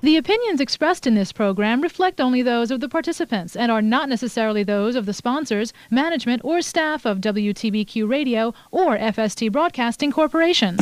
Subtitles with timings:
[0.00, 4.08] The opinions expressed in this program reflect only those of the participants and are not
[4.08, 10.76] necessarily those of the sponsors, management, or staff of WTBQ Radio or FST Broadcasting Corporation.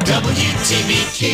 [0.00, 1.28] WTBQ.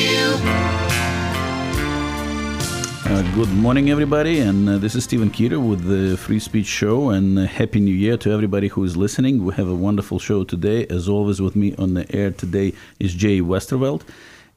[3.06, 7.10] Uh, good morning, everybody, and uh, this is Stephen Keeter with the Free Speech Show,
[7.10, 9.44] and uh, Happy New Year to everybody who is listening.
[9.44, 10.84] We have a wonderful show today.
[10.88, 14.02] As always, with me on the air today is Jay Westerveld,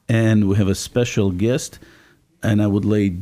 [0.08, 1.78] and we have a special guest
[2.42, 3.20] and I would lay,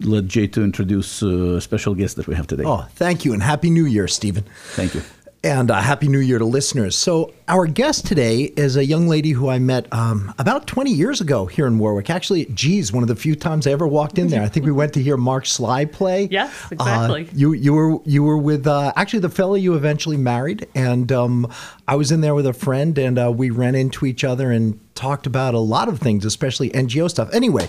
[0.00, 2.64] let Jay to introduce uh, a special guest that we have today.
[2.66, 4.44] Oh, thank you, and Happy New Year, Stephen.
[4.72, 5.02] Thank you.
[5.44, 6.98] And uh, Happy New Year to listeners.
[6.98, 11.20] So, our guest today is a young lady who I met um, about 20 years
[11.20, 12.10] ago here in Warwick.
[12.10, 14.42] Actually, geez, one of the few times I ever walked in there.
[14.42, 16.28] I think we went to hear Mark Sly play.
[16.38, 17.28] Yes, exactly.
[17.28, 20.66] Uh, you, you, were, you were with uh, actually the fellow you eventually married.
[20.74, 21.52] And um,
[21.86, 24.78] I was in there with a friend, and uh, we ran into each other and
[24.96, 27.32] talked about a lot of things, especially NGO stuff.
[27.32, 27.68] Anyway,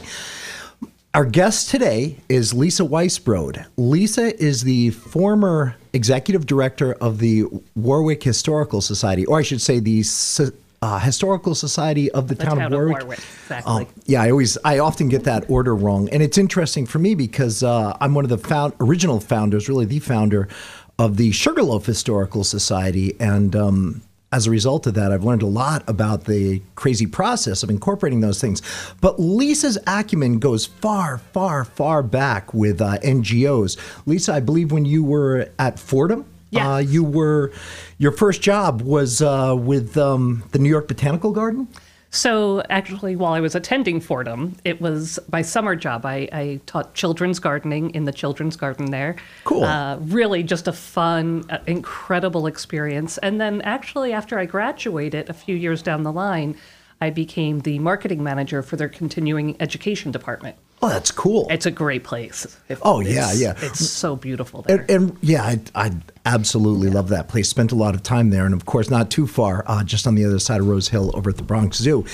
[1.13, 3.65] our guest today is Lisa Weisbrod.
[3.77, 9.79] Lisa is the former executive director of the Warwick Historical Society, or I should say
[9.79, 10.03] the
[10.81, 12.97] uh, Historical Society of the, the town, town, of Warwick.
[12.97, 13.19] Of Warwick.
[13.19, 13.73] Exactly.
[13.73, 17.15] Um, yeah, I always, I often get that order wrong, and it's interesting for me
[17.15, 20.47] because uh, I'm one of the found, original founders, really the founder
[20.99, 25.47] of the Sugarloaf Historical Society, and um, as a result of that, I've learned a
[25.47, 28.61] lot about the crazy process of incorporating those things.
[29.01, 33.77] But Lisa's acumen goes far, far, far back with uh, NGOs.
[34.05, 36.65] Lisa, I believe when you were at Fordham, yes.
[36.65, 37.51] uh, you were
[37.97, 41.67] your first job was uh, with um, the New York Botanical Garden.
[42.11, 46.05] So actually, while I was attending Fordham, it was my summer job.
[46.05, 49.15] I, I taught children's gardening in the children's garden there.
[49.43, 49.63] Cool.
[49.63, 53.19] Uh, really, just a fun, uh, incredible experience.
[53.19, 56.57] And then, actually, after I graduated, a few years down the line,
[56.99, 60.57] I became the marketing manager for their continuing education department.
[60.81, 61.47] Oh, that's cool.
[61.49, 62.57] It's a great place.
[62.81, 63.53] Oh yeah, yeah.
[63.61, 64.79] It's so beautiful there.
[64.81, 65.91] And, and yeah, I, I
[66.25, 66.93] absolutely yeah.
[66.93, 67.49] love that place.
[67.49, 70.15] Spent a lot of time there, and of course, not too far, uh, just on
[70.15, 72.05] the other side of Rose Hill, over at the Bronx Zoo.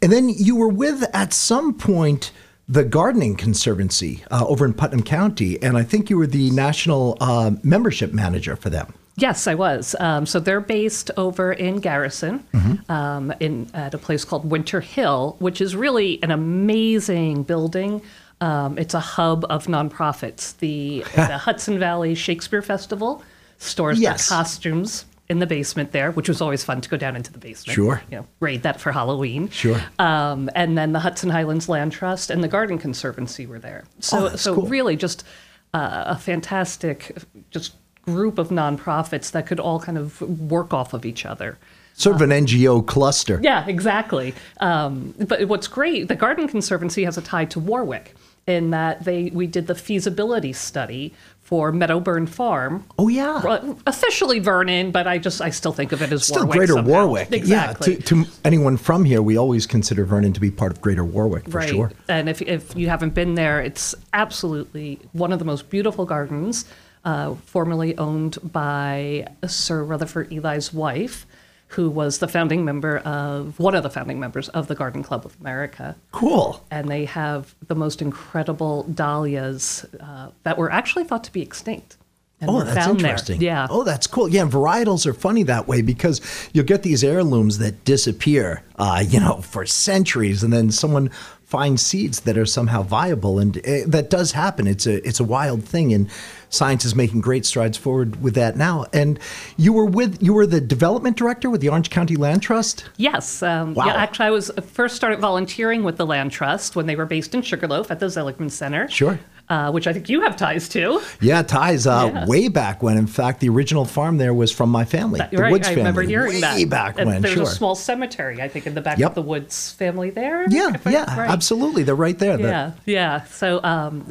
[0.00, 2.30] And then you were with at some point
[2.68, 7.16] the Gardening Conservancy uh, over in Putnam County, and I think you were the national
[7.20, 8.94] uh, membership manager for them.
[9.16, 9.94] Yes, I was.
[10.00, 12.90] Um, so they're based over in Garrison, mm-hmm.
[12.90, 18.02] um, in at a place called Winter Hill, which is really an amazing building.
[18.40, 20.56] Um, it's a hub of nonprofits.
[20.58, 23.22] The, the Hudson Valley Shakespeare Festival
[23.58, 24.28] stores yes.
[24.28, 27.38] their costumes in the basement there, which was always fun to go down into the
[27.38, 27.74] basement.
[27.74, 28.02] Sure.
[28.10, 29.48] You know, raid that for Halloween.
[29.48, 29.80] Sure.
[29.98, 33.84] Um, and then the Hudson Highlands Land Trust and the Garden Conservancy were there.
[34.00, 34.66] So, oh, so cool.
[34.66, 35.24] really just
[35.72, 37.16] uh, a fantastic,
[37.50, 41.58] just group of nonprofits that could all kind of work off of each other.
[41.94, 43.40] Sort of an NGO cluster.
[43.42, 44.34] Yeah, exactly.
[44.58, 48.14] Um, but what's great, the Garden Conservancy has a tie to Warwick
[48.46, 52.84] in that they we did the feasibility study for Meadowburn Farm.
[52.98, 56.58] Oh yeah, officially Vernon, but I just I still think of it as still Warwick
[56.58, 56.90] Greater somehow.
[56.90, 57.32] Warwick.
[57.32, 57.94] Exactly.
[57.94, 61.04] Yeah, to, to, anyone from here, we always consider Vernon to be part of Greater
[61.04, 61.68] Warwick for right.
[61.68, 61.92] sure.
[62.08, 66.64] And if if you haven't been there, it's absolutely one of the most beautiful gardens
[67.04, 71.26] uh, formerly owned by Sir Rutherford Ely's wife,
[71.68, 75.26] who was the founding member of one of the founding members of the Garden Club
[75.26, 75.96] of America.
[76.12, 76.64] Cool.
[76.70, 81.96] And they have the most incredible dahlias uh, that were actually thought to be extinct.
[82.40, 83.40] And oh, were that's found interesting.
[83.40, 83.46] There.
[83.46, 83.66] Yeah.
[83.70, 84.28] Oh, that's cool.
[84.28, 86.20] Yeah, and varietals are funny that way because
[86.52, 91.10] you'll get these heirlooms that disappear, uh, you know, for centuries, and then someone
[91.54, 94.66] find seeds that are somehow viable, and it, that does happen.
[94.66, 96.10] It's a it's a wild thing, and
[96.50, 98.86] science is making great strides forward with that now.
[98.92, 99.20] And
[99.56, 102.86] you were with you were the development director with the Orange County Land Trust.
[102.96, 103.86] Yes, um, wow.
[103.86, 103.94] yeah.
[103.94, 107.42] Actually, I was first started volunteering with the Land Trust when they were based in
[107.42, 108.88] Sugarloaf at the Seligmann Center.
[108.88, 111.02] Sure uh, which I think you have ties to.
[111.20, 112.26] Yeah, ties uh, yeah.
[112.26, 112.96] way back when.
[112.96, 115.70] In fact, the original farm there was from my family, that, the right, Woods I
[115.70, 115.82] family.
[115.82, 116.70] remember hearing way that.
[116.70, 117.22] back and when.
[117.22, 117.42] There's sure.
[117.42, 119.10] a small cemetery, I think, in the back yep.
[119.10, 120.48] of the Woods family there.
[120.48, 121.30] Yeah, yeah, right.
[121.30, 121.82] absolutely.
[121.82, 122.40] They're right there.
[122.40, 123.24] Yeah, yeah.
[123.24, 124.04] So um,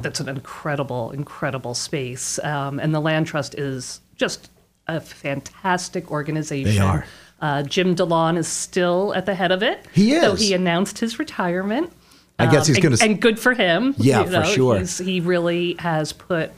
[0.00, 4.50] that's an incredible, incredible space, um, and the Land Trust is just
[4.86, 6.74] a fantastic organization.
[6.74, 7.06] They are.
[7.40, 9.84] Uh, Jim Delaune is still at the head of it.
[9.92, 10.22] He is.
[10.22, 11.92] So he announced his retirement.
[12.38, 13.94] I guess he's um, going to, and good for him.
[13.96, 15.04] Yeah, you know, for sure.
[15.04, 16.50] he really has put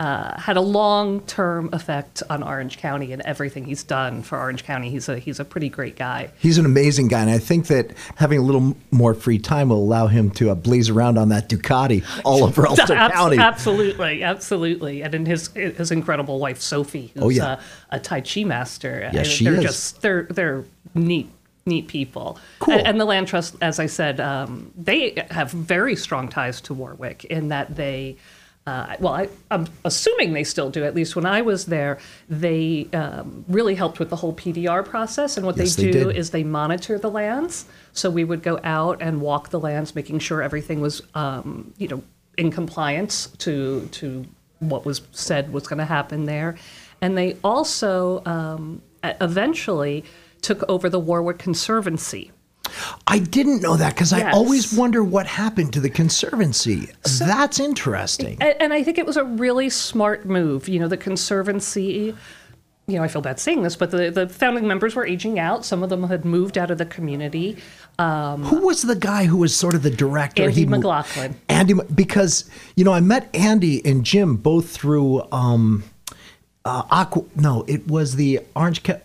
[0.00, 4.64] uh, had a long term effect on Orange County and everything he's done for Orange
[4.64, 4.88] County.
[4.88, 6.30] He's a he's a pretty great guy.
[6.38, 9.76] He's an amazing guy, and I think that having a little more free time will
[9.76, 13.36] allow him to uh, blaze around on that Ducati all over Ulster Abs- County.
[13.36, 17.60] Absolutely, absolutely, and in his his incredible wife Sophie, who's oh, yeah.
[17.90, 19.10] a, a Tai Chi master.
[19.12, 19.62] Yes, she they're is.
[19.62, 20.64] just they're they're
[20.94, 21.28] neat
[21.66, 22.38] neat people.
[22.58, 22.74] Cool.
[22.74, 26.74] And, and the land trust, as I said, um, they have very strong ties to
[26.74, 28.16] Warwick in that they.
[28.66, 30.84] Uh, well, I, I'm assuming they still do.
[30.84, 31.98] At least when I was there,
[32.28, 35.38] they um, really helped with the whole PDR process.
[35.38, 37.64] And what Yes, they do is they monitor the lands.
[37.94, 41.88] So we would go out and walk the lands, making sure everything was, um, you
[41.88, 42.02] know,
[42.36, 44.26] in compliance to to
[44.60, 46.56] what was said was going to happen there.
[47.00, 50.04] And they also um, eventually
[50.40, 52.32] took over the Warwick Conservancy.
[53.06, 56.88] I didn't know that because I always wonder what happened to the conservancy.
[57.18, 58.36] That's interesting.
[58.40, 60.68] And, and I think it was a really smart move.
[60.68, 62.14] You know, the Conservancy.
[62.86, 65.64] You know, I feel bad saying this, but the, the founding members were aging out.
[65.64, 67.56] Some of them had moved out of the community.
[67.98, 70.44] Who was the guy who was sort of the director?
[70.44, 71.38] Andy mo- McLaughlin.
[71.48, 75.84] Andy, because you know, I met Andy and Jim both through um,
[76.64, 77.24] uh, Aqua.
[77.36, 78.82] No, it was the Orange.
[78.82, 79.00] Ca-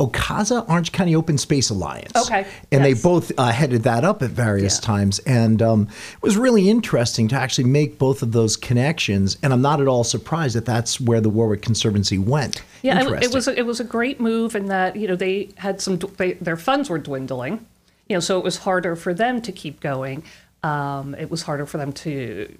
[0.00, 2.12] OCOSA Orange County Open Space Alliance.
[2.14, 4.86] Okay, And they both uh, headed that up at various Yeah.
[4.86, 5.18] times.
[5.20, 9.36] And um, it was really interesting to actually make both of those connections.
[9.42, 12.62] And I'm not at all surprised that that's where the Warwick Conservancy went.
[12.82, 15.48] Yeah, it- it was a, it was a great move in that you know they
[15.56, 17.66] had some they, their funds were dwindling,
[18.08, 20.22] you know, so it was harder for them to keep going.
[20.62, 22.56] Um, it was harder for them to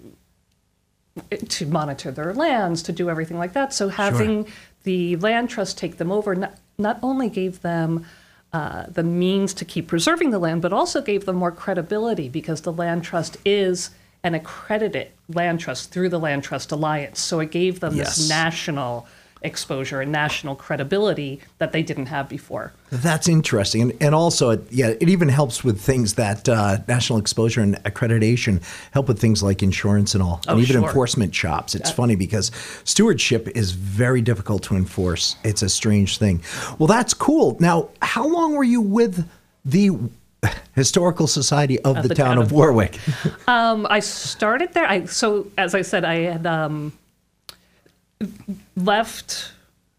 [1.49, 3.73] to monitor their lands, to do everything like that.
[3.73, 4.47] So having
[4.83, 8.07] the land trust take them over not, not only gave them
[8.53, 12.61] uh, the means to keep preserving the land, but also gave them more credibility because
[12.63, 13.91] the land trust is
[14.23, 17.21] an accredited land trust through the Land Trust Alliance.
[17.21, 18.17] So it gave them Yes.
[18.17, 19.07] this national
[19.43, 22.73] exposure and national credibility that they didn't have before.
[22.91, 27.19] That's interesting, and, and also, it, yeah, it even helps with things that uh, national
[27.19, 28.63] exposure and accreditation
[28.93, 30.87] help with things like insurance and all, and Oh, even sure.
[30.87, 31.75] enforcement shops.
[31.75, 32.51] It's funny because
[32.85, 35.37] stewardship is very difficult to enforce.
[35.45, 36.43] It's a strange thing.
[36.79, 37.57] Well, that's cool.
[37.61, 39.29] Now, how long were you with
[39.65, 39.91] the
[40.75, 42.99] Historical Society of, the, town, of Warwick?
[43.49, 44.87] Um, I started there.
[44.87, 46.93] I so as I said, I had um,
[48.77, 49.53] left.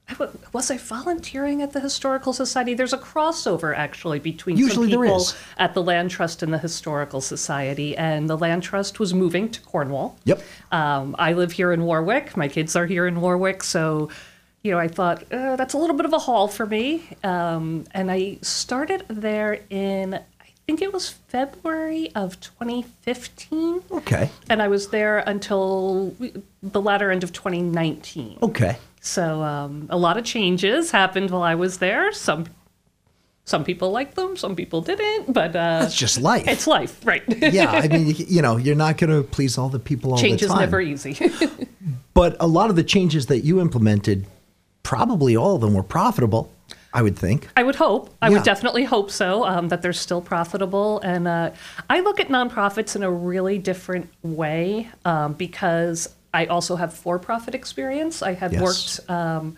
[0.07, 2.73] I Was I volunteering at the Historical Society?
[2.73, 5.27] There's a crossover actually between Usually some people
[5.57, 9.61] at the Land Trust and the Historical Society, and the Land Trust was moving to
[9.61, 10.17] Cornwall.
[10.25, 10.41] Yep.
[10.71, 12.35] Um, I live here in Warwick.
[12.35, 14.09] My kids are here in Warwick, so
[14.63, 17.85] you know I thought uh, that's a little bit of a haul for me, um,
[17.91, 20.19] and I started there in
[20.69, 23.81] think it was February of 2015.
[23.91, 24.29] Okay.
[24.49, 26.15] And I was there until
[26.61, 28.37] the latter end of 2019.
[28.43, 28.77] Okay.
[29.01, 32.13] So um, a lot of changes happened while I was there.
[32.13, 32.45] Some
[33.45, 36.47] some people liked them, some people didn't, but uh, That's just life.
[36.47, 37.23] it's life, right?
[37.27, 40.41] yeah, I mean, you- know, you're not going to please all the people all Change
[40.41, 40.59] the is time.
[40.61, 41.17] never easy.
[42.13, 44.27] But a lot of the changes that you implemented,
[44.83, 46.51] probably all of them were profitable,
[46.93, 47.47] I would think.
[47.55, 48.15] I would hope.
[48.21, 48.35] I Yeah.
[48.35, 49.45] would definitely hope so.
[49.45, 51.51] Um, that they're still profitable, and uh,
[51.89, 57.53] I look at nonprofits in a really different way um, because I also have for-profit
[57.55, 58.21] experience.
[58.21, 58.61] I had Yes.
[58.61, 59.57] worked um,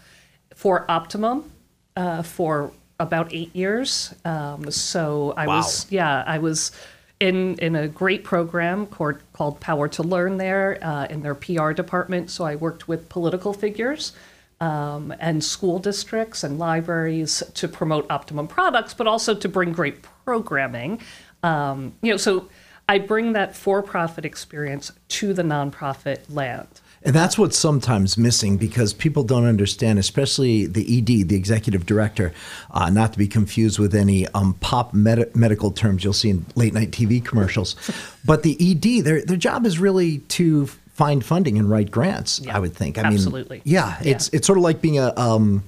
[0.56, 1.51] for Optimum
[1.95, 4.13] uh, for about eight years.
[4.25, 6.72] Um, so I was, yeah, I was
[7.19, 11.72] in in a great program called, called Power to Learn there uh, in their PR
[11.72, 12.30] department.
[12.30, 14.13] So I worked with political figures
[14.62, 20.04] um, and school districts and libraries to promote optimum products, but also to bring great
[20.24, 21.02] programming.
[21.44, 22.48] Um, you know, so
[22.88, 26.68] I bring that for-profit experience to the nonprofit land.
[27.04, 32.31] And that's what's sometimes missing because people don't understand, especially the ED, the executive director,
[32.69, 36.45] uh, not to be confused with any um, pop med- medical terms you'll see in
[36.54, 37.76] late night TV commercials.
[38.26, 40.69] but the ED, their, their job is really to
[41.02, 43.00] find funding and write grants, Yeah, I would think.
[43.00, 43.58] I absolutely.
[43.58, 45.64] mean, yeah, it's, it's sort of like being a, um,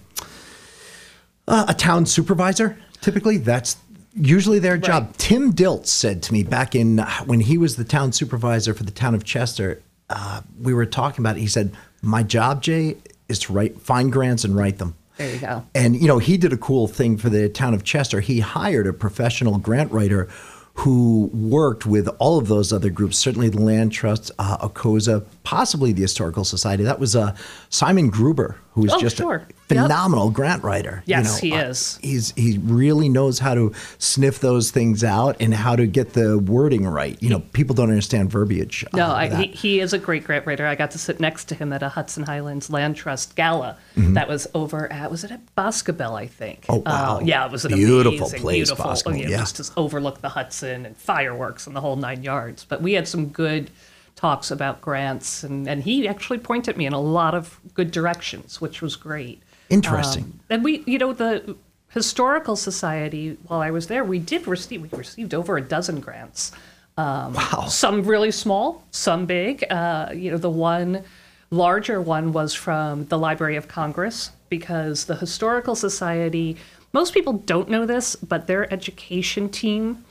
[1.47, 3.37] a town supervisor, typically.
[3.37, 3.77] That's
[4.15, 5.17] usually their job.
[5.17, 8.91] Tim Diltz said to me back in when he was the town supervisor for the
[8.91, 11.39] town of Chester, uh, we were talking about it.
[11.39, 12.97] He said, My job, Jay,
[13.27, 14.93] is to write, find grants and write them.
[15.17, 15.65] There you go.
[15.73, 18.19] And, you know, he did a cool thing for the town of Chester.
[18.19, 20.29] He hired a professional grant writer
[20.75, 25.93] who worked with all of those other groups, certainly the Land Trust, uh, ACOSA, possibly
[25.93, 26.83] the Historical Society.
[26.83, 27.35] That was uh,
[27.69, 29.35] Simon Gruber, who is Oh, just sure.
[29.62, 29.83] a Yep.
[29.85, 31.03] phenomenal grant writer.
[31.05, 31.49] you Yes, know.
[31.49, 31.99] he Uh, is.
[32.01, 36.37] he's he really knows how to sniff those things out and how to get the
[36.39, 37.17] wording right.
[37.21, 38.85] You know, people don't understand verbiage.
[38.93, 40.65] uh, No, of I, he, he is a great grant writer.
[40.65, 44.13] I got to sit next to him at a Hudson Highlands Land Trust gala Mm-hmm.
[44.15, 46.65] that was over at was it at Boscobel, I think.
[46.67, 47.17] Oh, wow.
[47.17, 49.37] Uh, yeah, it was an Beautiful amazing, place, beautiful, Boscobel, you know, yeah.
[49.37, 52.65] just to overlook the Hudson and fireworks and the whole nine yards.
[52.65, 53.69] But we had some good
[54.15, 58.59] talks about grants, and, and he actually pointed me in a lot of good directions,
[58.59, 59.42] which was great.
[59.69, 60.23] Interesting.
[60.23, 61.55] Um, and we, you know, the
[61.89, 66.51] historical society, while I was there, we did receive we received over a dozen grants.
[66.97, 67.65] Um, Wow.
[67.69, 69.63] Some really small, some big.
[69.71, 71.03] Uh, you know, the one
[71.49, 76.57] larger one was from the Library of Congress because the historical society.
[76.91, 80.05] Most people don't know this, but their education team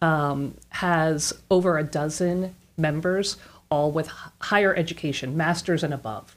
[0.00, 3.36] um, has over a dozen members,
[3.70, 4.12] all with h-
[4.42, 6.36] higher education, masters and above.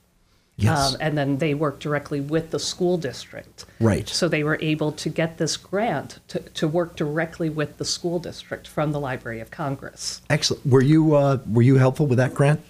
[0.62, 0.94] Yes.
[0.94, 3.65] Um, and then they work directly with the school district.
[3.80, 4.08] Right.
[4.08, 8.20] So they were able to get this grant to, to work directly with the school
[8.20, 10.22] district from the Library of Congress.
[10.30, 10.65] Excellent.
[10.65, 12.62] Were you uh, were you helpful with that grant?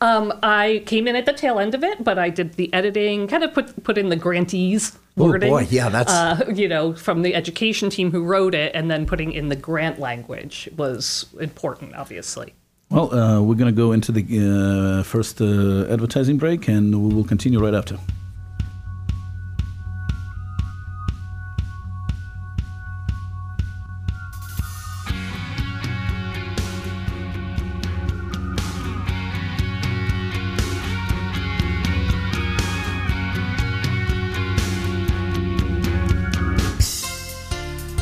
[0.00, 3.26] Um, I came in at the tail end of it, but I did the editing,
[3.26, 5.50] kind of put put in the grantees Oh, wording.
[5.50, 9.04] boy, yeah, that's- uh, you know from the education team who wrote it, and then
[9.04, 12.54] putting in the grant language was important, obviously.
[12.90, 14.24] Well, uh, we're going to go into the
[14.98, 17.96] uh, first uh, advertising break and we will continue right after.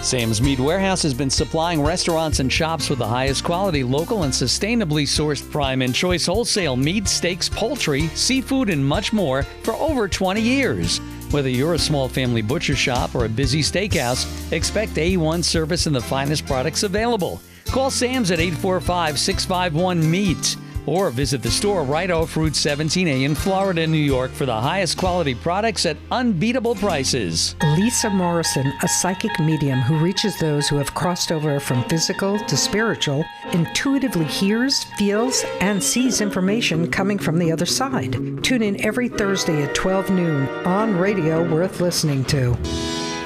[0.09, 4.33] Sam's Meat Warehouse has been supplying restaurants and shops with the highest quality, local, and
[4.33, 10.09] sustainably sourced prime and choice wholesale meat, steaks, poultry, seafood, and much more for over
[10.09, 10.97] 20 years.
[11.31, 15.95] Whether you're a small family butcher shop or a busy steakhouse, expect A1 service and
[15.95, 17.43] the finest products available.
[17.67, 20.57] Call Sam's at 845 651 MEAT
[20.89, 24.97] or visit the store right off Route 17A in Florida, New York for the highest
[24.97, 27.55] quality products at unbeatable prices.
[27.77, 32.57] Lisa Morrison, a psychic medium who reaches those who have crossed over from physical to
[32.57, 38.13] spiritual, intuitively hears, feels, and sees information coming from the other side.
[38.43, 42.57] Tune in every Thursday at 12 noon on radio worth listening to.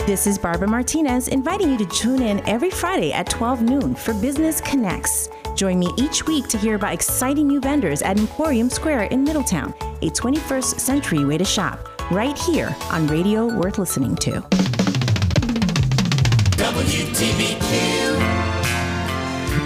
[0.06, 4.12] This is Barbara Martinez inviting you to tune in every Friday at 12 noon for
[4.14, 5.28] Business Connects.
[5.54, 9.74] Join me each week to hear about exciting new vendors at Emporium Square in Middletown,
[10.02, 14.42] a 21st century way to shop, right here on Radio Worth Listening to.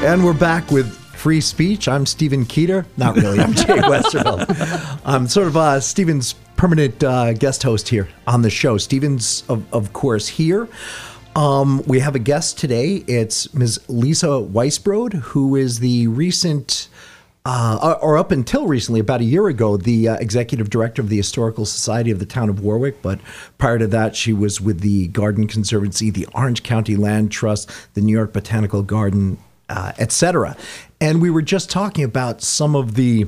[0.04, 1.88] And we're back with free speech.
[1.88, 2.84] I'm Stephen Keeter.
[2.96, 3.40] Not really.
[3.40, 5.00] I'm Jay Westerveld.
[5.04, 8.78] I'm sort of uh, Stephen's permanent uh, guest host here on the show.
[8.78, 10.68] Stephen's, of, of course, here.
[11.36, 13.04] Um, we have a guest today.
[13.06, 13.78] It's Ms.
[13.88, 16.88] Lisa Weisbrod, who is the recent,
[17.44, 21.18] uh, or up until recently, about a year ago, the uh, executive director of the
[21.18, 23.02] Historical Society of the town of Warwick.
[23.02, 23.20] But
[23.58, 28.00] prior to that, she was with the Garden Conservancy, the Orange County Land Trust, the
[28.00, 29.36] New York Botanical Garden,
[29.68, 30.56] uh, etc.
[31.02, 33.26] And we were just talking about some of the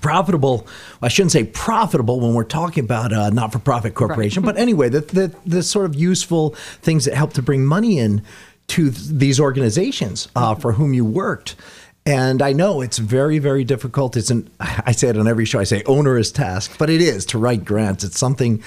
[0.00, 0.66] profitable
[1.02, 5.34] i shouldn't say profitable when we're talking about a not-for-profit corporation but anyway the, the,
[5.44, 6.50] the sort of useful
[6.82, 8.22] things that help to bring money in
[8.68, 11.56] to th- these organizations uh, for whom you worked.
[12.04, 14.16] And i know it's very very difficult.
[14.16, 17.24] It's an i say it on every show i say onerous task but it is
[17.26, 18.02] to write grants.
[18.02, 18.62] It's something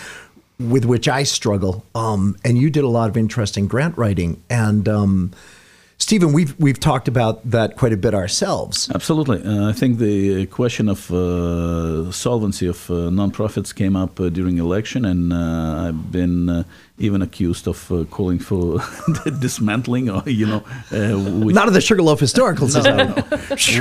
[0.60, 1.84] with which i struggle.
[1.96, 4.42] Um, and you did a lot of interesting grant writing.
[4.50, 5.32] And um,
[5.98, 8.92] Stephen, we've we've talked about that quite a bit ourselves.
[8.94, 9.42] Absolutely.
[9.44, 14.58] Uh, I think the question of uh, solvency of uh, nonprofits came up uh, during
[14.58, 16.64] election, and uh, I've been uh,
[17.00, 18.80] even accused of uh, calling for
[19.40, 23.22] dismantling, or you know, uh, which, Not of the Sugarloaf Historical Society.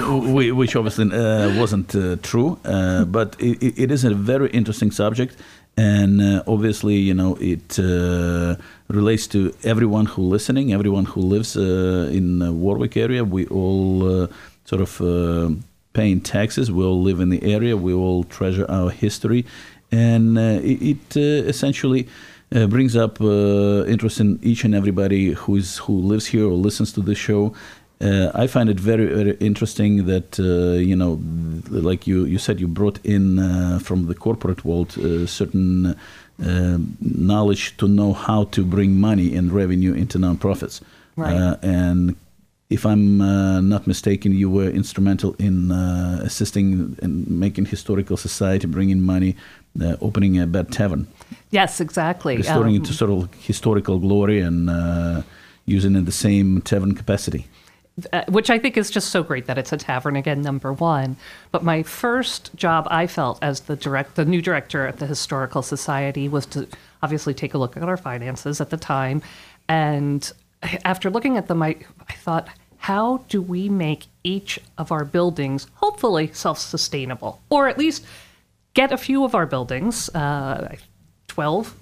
[0.01, 2.59] Wh- wh- which obviously uh, wasn't uh, true.
[2.65, 5.37] Uh, but it- it is a very interesting subject,
[5.77, 8.57] and uh, obviously, you know, it uh,
[8.89, 13.25] relates to everyone who listening, everyone who lives uh, in the Warwick area.
[13.25, 14.27] We all uh,
[14.65, 15.51] sort of uh,
[15.93, 16.71] paying taxes.
[16.71, 17.77] We all live in the area.
[17.77, 19.45] We all treasure our history,
[19.91, 22.09] and uh, it, essentially.
[22.69, 27.01] Brings up interest in each and everybody who is who lives here or listens to
[27.01, 27.53] the show,
[28.01, 31.21] uh, I find it very, very interesting that uh, you know,
[31.71, 35.97] like you, you said, you brought in uh, from the corporate world uh, certain
[36.45, 40.81] uh, knowledge to know how to bring money and revenue into nonprofits.
[41.17, 41.37] Right.
[41.37, 42.17] Uh, and
[42.71, 48.67] if I'm uh, not mistaken, you were instrumental in uh, assisting in making historical society
[48.67, 49.37] bring in money,
[49.81, 51.07] uh, opening a Baird tavern,
[51.51, 52.37] Yes, exactly.
[52.37, 55.23] restoring Um, it to sort of historical glory and uh,
[55.67, 57.47] using it the same tavern capacity.
[58.13, 61.17] Uh, which I think is just so great that it's a tavern again, number one.
[61.53, 65.63] But my first job I felt as the direct, the new director at the Historical
[65.63, 66.67] Society was to
[67.03, 69.23] obviously take a look at our finances at the time,
[69.69, 70.33] and
[70.85, 71.77] after looking at them, I,
[72.09, 72.49] I thought,
[72.79, 78.05] how do we make each of our buildings hopefully self-sustainable, or at least
[78.75, 80.77] get a few of our buildings, uh,
[81.29, 81.75] 12,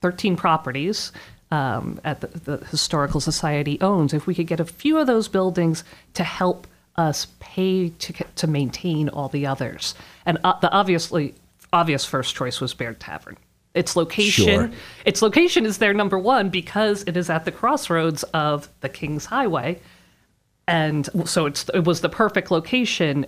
[0.00, 1.12] 13 properties
[1.50, 5.28] um, at the, the Historical Society owns, if we could get a few of those
[5.28, 6.66] buildings to help
[6.96, 9.94] us pay to, to maintain all the others.
[10.26, 11.34] And uh, the obviously
[11.72, 13.36] obvious first choice was Baird Tavern.
[13.74, 14.70] Its location, Sure.
[15.04, 19.26] its location is there number one because it is at the crossroads of the King's
[19.26, 19.80] Highway,
[20.66, 23.26] and so it's it was the perfect location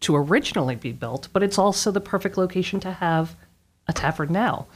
[0.00, 3.36] to originally be built, but it's also the perfect location to have
[3.86, 4.66] a tavern now.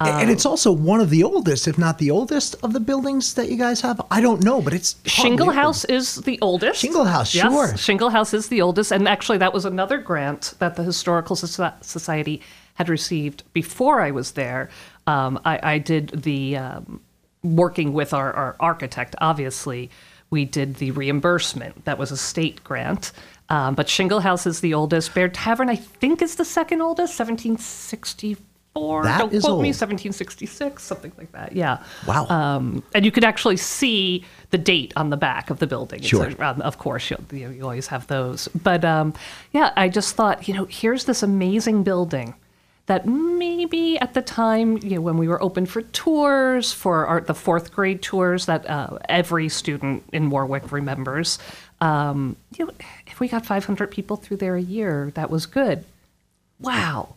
[0.00, 3.50] And it's also one of the oldest, if not the oldest, of the buildings that
[3.50, 4.00] you guys have.
[4.10, 6.80] I don't know, but it's Shingle House is the oldest.
[6.80, 7.76] Shingle House, yes, sure.
[7.76, 12.40] Shingle House is the oldest, and actually, that was another grant that the Historical Society
[12.74, 14.70] had received before I was there.
[15.06, 17.00] Um, I, I did the um,
[17.42, 19.16] working with our, our architect.
[19.20, 19.90] Obviously,
[20.30, 21.84] we did the reimbursement.
[21.86, 23.12] That was a state grant.
[23.48, 25.14] Um, but Shingle House is the oldest.
[25.14, 28.47] Baird Tavern, I think, is the second oldest, 1764.
[29.02, 31.54] That Don't quote me, 1766, something like that.
[31.54, 31.82] Yeah.
[32.06, 32.26] Wow.
[32.28, 36.00] Um, and you could actually see the date on the back of the building.
[36.02, 36.28] Sure.
[36.28, 38.48] a- um, of course, you'll, you, you always have those.
[38.48, 39.14] But um,
[39.52, 42.34] yeah, I just thought, you know, here's this amazing building
[42.86, 47.20] that maybe at the time, you know, when we were open for tours, for our,
[47.20, 51.38] the fourth grade tours that uh, every student in Warwick remembers,
[51.82, 52.72] um, you know,
[53.06, 55.84] if we got 500 people through there a year, that was good.
[56.60, 57.14] Wow.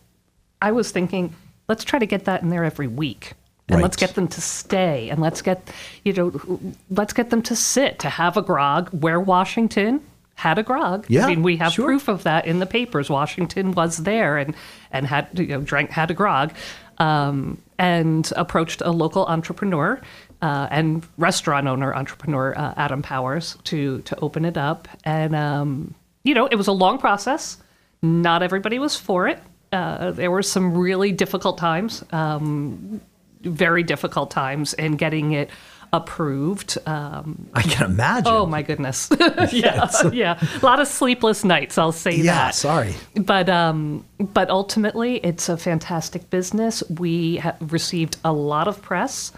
[0.60, 1.34] I was thinking,
[1.72, 3.32] let's try to get that in there every week.
[3.68, 5.70] And let's get them to stay and let's get
[6.04, 6.60] you know
[6.90, 11.06] let's get them to sit to have a grog where Washington had a grog.
[11.08, 11.86] Yeah, I mean we have sure.
[11.86, 13.08] proof of that in the papers.
[13.08, 14.54] Washington was there and
[14.90, 16.52] and had you know drank had a grog.
[16.98, 20.00] Um, and approached a local entrepreneur
[20.42, 25.94] uh, and restaurant owner entrepreneur uh, Adam Powers to to open it up and um,
[26.24, 27.56] you know it was a long process
[28.02, 29.40] not everybody was for it.
[29.72, 33.00] Uh, there were some really difficult times, um,
[33.42, 35.48] very difficult times in getting it
[35.94, 36.78] approved.
[36.86, 38.32] Um, I can imagine.
[38.32, 39.10] oh my goodness,
[39.52, 41.76] yeah, yeah, a lot of sleepless nights.
[41.78, 42.54] I'll say Yeah, that.
[42.54, 42.94] sorry.
[43.14, 46.82] But um, but ultimately, it's a fantastic business.
[46.88, 49.32] We have received a lot of press.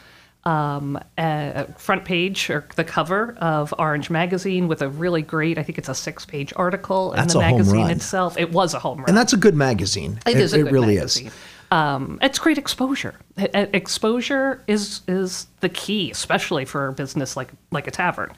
[0.46, 5.62] Um, uh, front page or the cover of Orange Magazine with a really great, I
[5.62, 8.36] think it's a six-page article in That's the a home magazine itself.
[8.38, 9.08] It was a home run.
[9.08, 10.20] And that's a good magazine.
[10.26, 11.28] It is a good really magazine.
[11.28, 11.32] is.
[11.70, 13.14] Um, it's great exposure.
[13.38, 18.30] Exposure is is the key, especially for a business like like a tavern.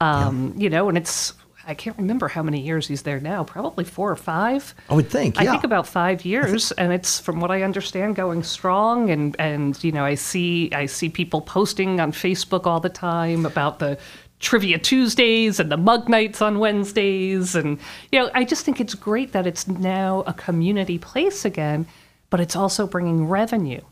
[0.00, 1.34] Um, You know, and it's
[1.66, 3.44] I can't remember how many years he's there now.
[3.44, 4.74] Probably four or five.
[4.88, 8.42] I would think, I think about five years, and it's from what I understand going
[8.42, 9.10] strong.
[9.10, 13.44] And and you know, I see I see people posting on Facebook all the time
[13.46, 13.98] about the
[14.38, 17.78] trivia Tuesdays and the mug nights on Wednesdays, and
[18.10, 21.86] you know, I just think it's great that it's now a community place again,
[22.30, 23.82] but it's also bringing revenue.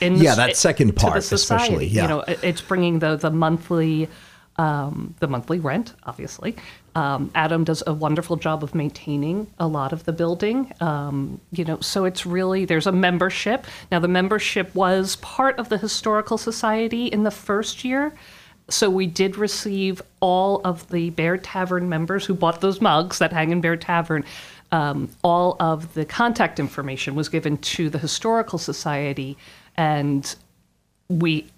[0.00, 2.02] In Yeah, s- that second part especially, yeah.
[2.02, 4.08] You know, it's bringing the the monthly
[4.56, 6.56] um, the monthly rent, obviously.
[6.94, 10.72] Um, Adam does a wonderful job of maintaining a lot of the building.
[10.80, 13.66] Um, you know, so it's really there's a membership.
[13.90, 18.12] Now the membership was part of the historical society in the first year.
[18.68, 23.32] So we did receive all of the Baird Tavern members who bought those mugs that
[23.32, 24.24] hang in Baird Tavern.
[24.70, 29.36] Um, all of the contact information was given to the historical society,
[29.76, 30.34] and
[31.08, 31.50] we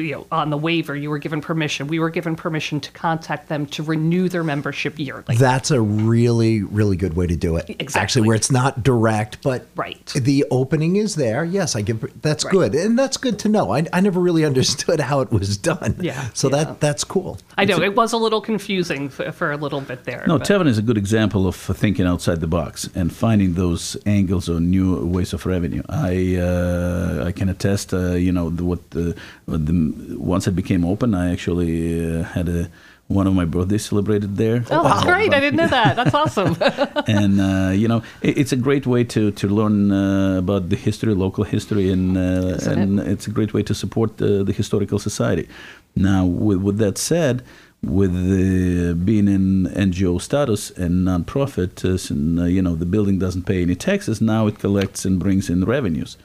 [0.00, 3.48] you know on the waiver you were given permission we were given permission to contact
[3.48, 7.60] them to renew their membership yearly That's a really, really good way to do it.
[7.62, 8.22] Actually, Exactly.
[8.22, 10.04] where it's not direct, but Right.
[10.14, 11.44] the opening is there.
[11.44, 11.98] Yes, I give.
[12.22, 12.52] That's Right.
[12.52, 13.72] good, and that's good to know.
[13.72, 15.96] I, I never really understood how it was done.
[16.00, 16.56] Yeah, So yeah.
[16.64, 17.38] that that's cool.
[17.58, 20.46] i know it was a little confusing for, for a little bit there No, but-
[20.46, 24.60] Tavern is a good example of thinking outside the box and finding those angles or
[24.60, 25.82] new ways of revenue.
[25.88, 27.92] I uh, I can attest.
[27.92, 29.14] Uh, you know the, what the,
[29.46, 32.70] what the once it became open, I actually uh, had a
[33.10, 34.62] one of my birthdays celebrated there.
[34.70, 36.56] oh that's great i didn't know that that's awesome
[37.08, 40.76] and uh, you know it, it's a great way to to learn uh, about the
[40.76, 44.98] history, local history, and uh, and it's a great way to support the, the historical
[44.98, 45.48] society.
[45.96, 47.42] Now, with, with that said,
[47.82, 53.18] with the, being in NGO status and nonprofit, uh, and, uh, you know the building
[53.18, 54.20] doesn't pay any taxes.
[54.20, 56.16] Now it collects and brings in revenues.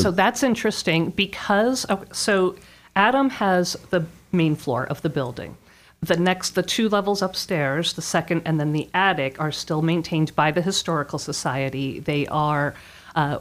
[0.00, 2.56] So, that's interesting because oh, so
[2.96, 5.56] Adam has the main floor of the building.
[6.02, 10.34] The next, the two levels upstairs, the second and then the attic, are still maintained
[10.36, 12.00] by the historical society.
[12.00, 12.74] They are.
[13.14, 13.38] Uh,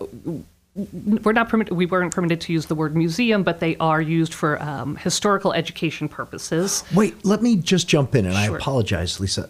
[0.75, 1.75] we're not permitted.
[1.75, 5.53] We weren't permitted to use the word museum, but they are used for um, historical
[5.53, 6.83] education purposes.
[6.95, 9.49] Wait, let me just jump in, and I apologize, Lisa.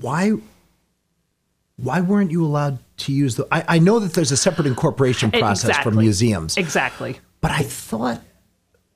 [0.00, 0.32] Why?
[1.76, 3.46] Why weren't you allowed to use the?
[3.52, 7.20] I, I know that there's a separate incorporation process for museums, Exactly.
[7.40, 8.20] but I thought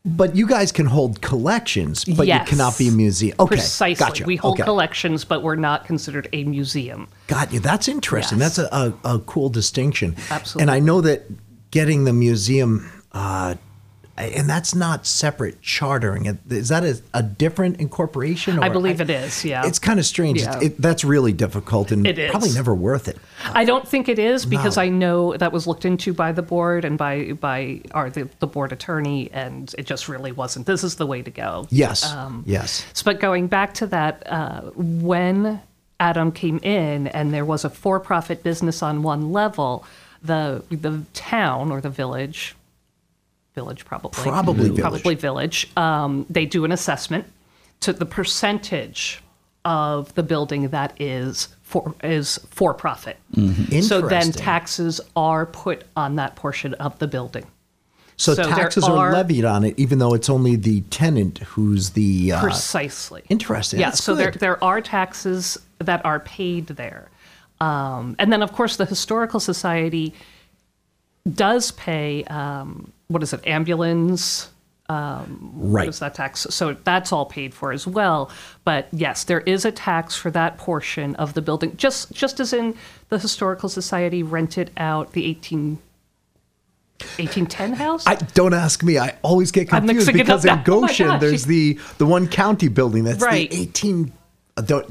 [0.04, 2.48] But you guys can hold collections, but Yes.
[2.48, 3.34] you cannot be a museum.
[3.40, 3.94] Okay, Precisely.
[4.06, 4.24] Gotcha.
[4.24, 4.62] We hold okay.
[4.62, 7.08] collections, but we're not considered a museum.
[7.26, 7.58] Got you.
[7.58, 8.38] That's interesting.
[8.38, 8.56] Yes.
[8.56, 10.14] That's a, a, a cool distinction.
[10.30, 10.62] Absolutely.
[10.62, 11.24] And I know that
[11.72, 13.56] getting the museum, uh,
[14.16, 16.38] and that's not separate chartering.
[16.48, 18.58] Is that a, a different incorporation?
[18.58, 19.66] I believe it is, yeah.
[19.66, 20.40] It's kind of strange.
[20.40, 20.60] Yeah.
[20.60, 22.30] It, that's really difficult and It is.
[22.30, 23.18] probably never worth it.
[23.52, 24.82] I don't think it is because No.
[24.82, 28.46] I know that was looked into by the board and by by our the, the
[28.46, 30.66] board attorney, and it just really wasn't.
[30.66, 31.66] This is the way to go.
[31.70, 32.10] Yes.
[32.10, 32.84] Um, yes.
[32.94, 35.60] So, but going back to that, uh, when
[36.00, 39.84] Adam came in and there was a for-profit business on one level,
[40.22, 42.54] the the town or the village,
[43.56, 44.80] village probably, Probably village.
[44.80, 47.24] probably village, um, they do an assessment
[47.80, 49.20] to the percentage
[49.64, 53.16] of the building that is for is for profit.
[53.82, 57.44] So then taxes are put on that portion of the building.
[58.18, 61.90] So, so taxes are, are- levied on it, even though it's only the tenant who's
[61.90, 62.32] the.
[62.32, 63.24] Uh, Precisely.
[63.28, 63.80] Interesting.
[63.80, 67.08] Yeah, That's so there there are taxes that are paid there.
[67.60, 70.12] Um, and then, of course, the Historical Society
[71.30, 74.50] does pay, um, what is it, ambulance?
[74.88, 75.88] What right.
[75.88, 76.46] is that tax?
[76.50, 78.30] So that's all paid for as well.
[78.64, 82.52] But yes, there is a tax for that portion of the building, just just as
[82.52, 82.76] in
[83.08, 85.78] the Historical Society rented out the 18,
[87.00, 88.06] 1810 house.
[88.06, 88.98] I don't ask me.
[88.98, 90.50] I always get confused because in.
[90.50, 91.20] Oh Goshen gosh.
[91.20, 93.50] there's the the one county building that's Right.
[93.50, 94.12] the 18 uh, don't,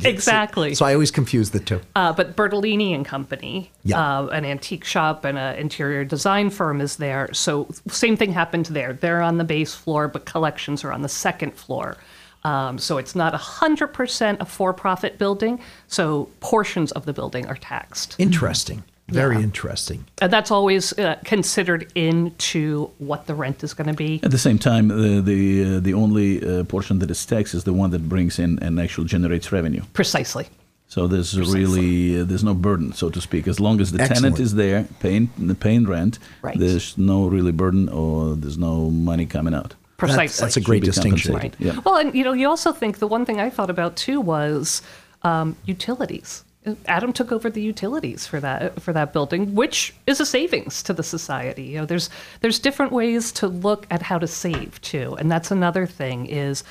[0.03, 0.75] Exactly.
[0.75, 1.81] So I always confuse the two.
[1.95, 4.19] Uh, but Bertolini and Company, Yeah.
[4.19, 7.29] uh, an antique shop and an interior design firm, is there.
[7.33, 8.93] So same thing happened there.
[8.93, 11.97] They're on the base floor, but collections are on the second floor.
[12.43, 15.59] Um, so it's not hundred percent a for-profit building.
[15.87, 18.83] So portions of the building are taxed, Interesting.
[19.07, 19.43] Very Yeah.
[19.43, 20.05] interesting.
[20.21, 24.19] and that's always uh, considered into what the rent is going to be.
[24.23, 25.41] At the same time, the the
[25.77, 28.79] uh, the only uh, portion that is taxed is the one that brings in and
[28.79, 29.83] actually generates revenue.
[29.93, 30.47] Precisely.
[30.87, 33.47] So there's really uh, there's no burden, so to speak.
[33.47, 34.21] As long as the Excellent.
[34.23, 36.57] tenant is there paying the paying rent, Right.
[36.59, 39.75] there's no really burden or there's no money coming out.
[39.97, 40.25] Precisely.
[40.25, 41.31] That's, that's a great Should be distinction.
[41.33, 41.65] compensated.
[41.67, 41.81] Yeah.
[41.85, 44.81] Well, and you know, you also think the one thing I thought about too was
[45.23, 46.43] um, utilities.
[46.87, 50.93] Adam took over the utilities for that for that building, which is a savings to
[50.93, 51.63] the society.
[51.63, 52.09] You know, there's
[52.41, 56.63] there's different ways to look at how to save too, and that's another thing is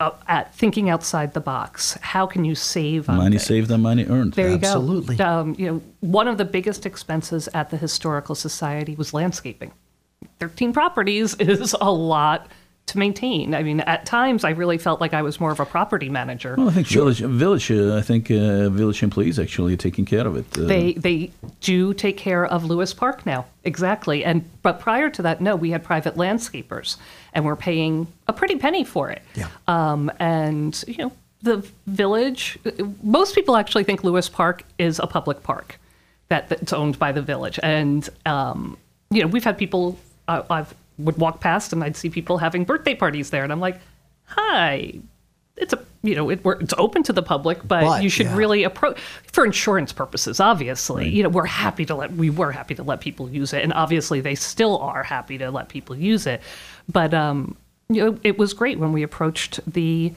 [0.00, 1.98] uh, at thinking outside the box.
[2.00, 3.46] How can you save on Money things?
[3.46, 4.32] saved and money earned.
[4.32, 5.16] There you Absolutely.
[5.16, 5.24] go.
[5.24, 9.72] Um, you know, one of the biggest expenses at the historical society was landscaping.
[10.38, 12.48] Thirteen properties is a lot
[12.90, 13.54] to maintain.
[13.54, 16.54] I mean, at times I really felt like I was more of a property manager.
[16.56, 17.70] Well, I think village, village.
[17.70, 20.46] Uh, I think uh, village employees actually are taking care of it.
[20.58, 24.24] Uh, They they do take care of Lewis Park now, exactly.
[24.24, 26.96] And but prior to that, no, we had private landscapers,
[27.32, 29.22] and we're paying a pretty penny for it.
[29.34, 29.48] Yeah.
[29.66, 32.58] Um, and you know, the village.
[33.02, 35.78] Most people actually think Lewis Park is a public park
[36.28, 38.76] that, that's owned by the village, and um,
[39.10, 39.98] you know, we've had people.
[40.28, 43.60] Uh, I've would walk past and I'd see people having birthday parties there, and I'm
[43.60, 43.80] like,
[44.24, 44.94] hi.
[45.56, 48.26] It's a you know it, we're, it's open to the public, but, But, you should
[48.26, 48.36] yeah.
[48.36, 48.98] really approach
[49.32, 50.40] for insurance purposes.
[50.40, 53.62] Obviously, you know we're happy to let we were happy to let people use it,
[53.62, 56.40] and obviously they still are happy to let people use it.
[56.90, 57.56] But um,
[57.90, 60.12] you know it was great when we approached the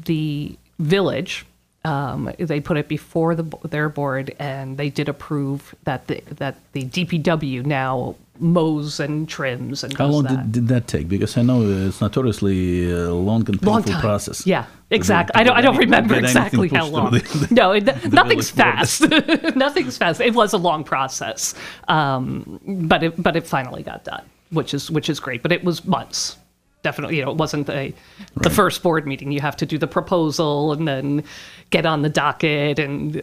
[0.00, 1.46] the village.
[1.84, 6.56] Um, they put it before the, their board, and they did approve that the that
[6.72, 10.50] the DPW now mows and trims and How long that.
[10.50, 11.08] did, did that take?
[11.08, 14.46] Because I know it's notoriously a long and painful long process.
[14.46, 15.38] Yeah, exactly.
[15.38, 15.56] I don't.
[15.56, 17.12] I don't remember exactly how long.
[17.12, 17.18] the-
[17.48, 19.02] the- no, it, nothing's fast.
[19.56, 20.20] nothing's fast.
[20.20, 21.54] It was a long process,
[21.88, 25.42] um, but it but it finally got done, which is which is great.
[25.42, 26.36] But it was months.
[26.82, 27.94] Definitely, you know, it wasn't a,
[28.34, 29.30] the first board meeting.
[29.30, 31.22] You have to do the proposal and then
[31.70, 33.22] get on the docket and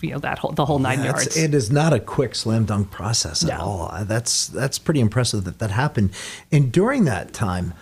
[0.00, 1.36] you know that whole the whole nine That's- yards.
[1.36, 3.64] it is not a quick slam dunk process at No.
[3.64, 4.04] all.
[4.04, 6.10] That's that's pretty impressive that that happened.
[6.50, 7.74] And during that time,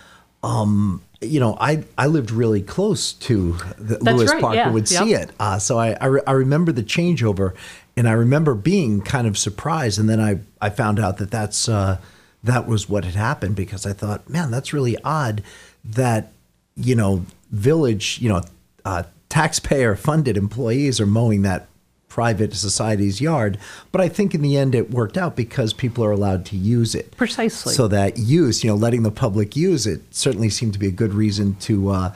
[0.43, 4.71] um, you know, I I lived really close to the That's Lewis right, Park yeah,
[4.71, 5.31] would see it.
[5.39, 7.55] Uh, so I I, re- I remember the changeover,
[7.97, 10.01] and I remember being kind of surprised.
[10.01, 11.99] And then I I found out that that's uh,
[12.45, 15.43] that was what had happened because I thought, man, that's really odd
[15.85, 16.33] that
[16.75, 18.43] you know village you know
[18.85, 21.69] uh, taxpayer funded employees are mowing that
[22.09, 23.59] private society's yard.
[23.91, 26.95] But I think in the end it worked out because people are allowed to use
[26.95, 27.17] it.
[27.17, 27.73] Precisely.
[27.73, 30.93] So that use, you know, letting the public use it certainly seemed to be a
[30.93, 32.15] good reason to uh,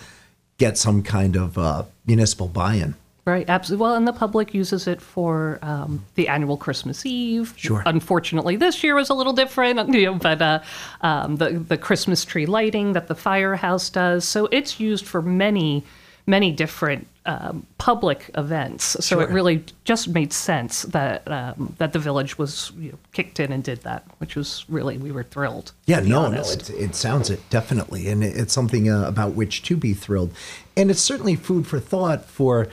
[0.58, 2.94] get some kind of uh, municipal buy-in.
[3.26, 3.82] Right, absolutely.
[3.82, 7.54] Well, and the public uses it for um, the annual Christmas Eve.
[7.56, 7.82] Sure.
[7.84, 10.60] Unfortunately, this year was a little different, you know, but uh,
[11.00, 14.24] um, the the Christmas tree lighting that the firehouse does.
[14.24, 15.82] So it's used for many,
[16.24, 18.96] many different um, public events.
[19.04, 23.40] So it really just made sense that um, that the village was you know, kicked
[23.40, 25.72] in and did that, which was really we were thrilled.
[25.86, 29.02] Yeah, to be no, no, it, it sounds it definitely, and it- it's something uh,
[29.08, 30.30] about which to be thrilled,
[30.76, 32.68] and it's certainly food for thought for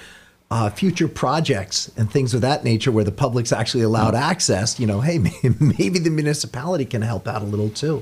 [0.54, 4.68] uh, future projects and things of that nature, where the public's actually allowed access.
[4.82, 5.18] You know, hey,
[5.80, 7.96] maybe the municipality can help out a little too.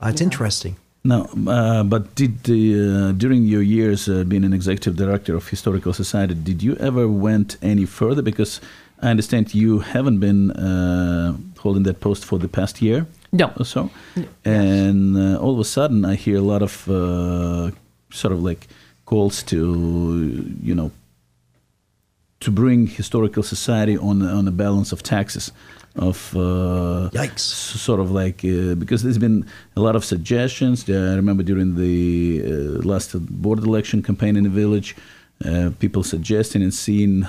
[0.00, 0.74] Uh, it's interesting.
[1.04, 1.18] No,
[1.56, 5.92] uh, but did the, uh, during your years uh, being an executive director of historical
[5.92, 8.22] society, did you ever went any further?
[8.30, 8.60] Because
[9.00, 13.46] I understand you haven't been uh, holding that post for the past year No.
[13.60, 13.90] or so,
[14.44, 17.70] and uh, all of a sudden I hear a lot of uh,
[18.10, 18.62] sort of like
[19.06, 19.56] calls to
[20.68, 20.90] you know
[22.40, 25.52] to bring historical society on on a balance of taxes
[25.98, 27.40] of uh, Yikes.
[27.40, 29.46] sort of like uh, because there's been
[29.76, 30.88] a lot of suggestions.
[30.88, 32.48] Uh, I remember during the uh,
[32.88, 34.96] last board election campaign in the village,
[35.44, 37.26] uh, people suggesting and seeing,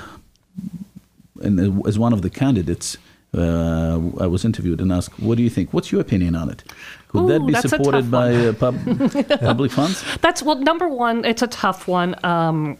[1.41, 2.98] and as one of the candidates.
[3.32, 5.72] Uh, I was interviewed and asked, "What do you think?
[5.72, 6.63] What's your opinion on it?
[7.10, 11.48] Could that be supported by uh, pub- public funds?" That's well, number one, it's a
[11.48, 12.80] tough one um,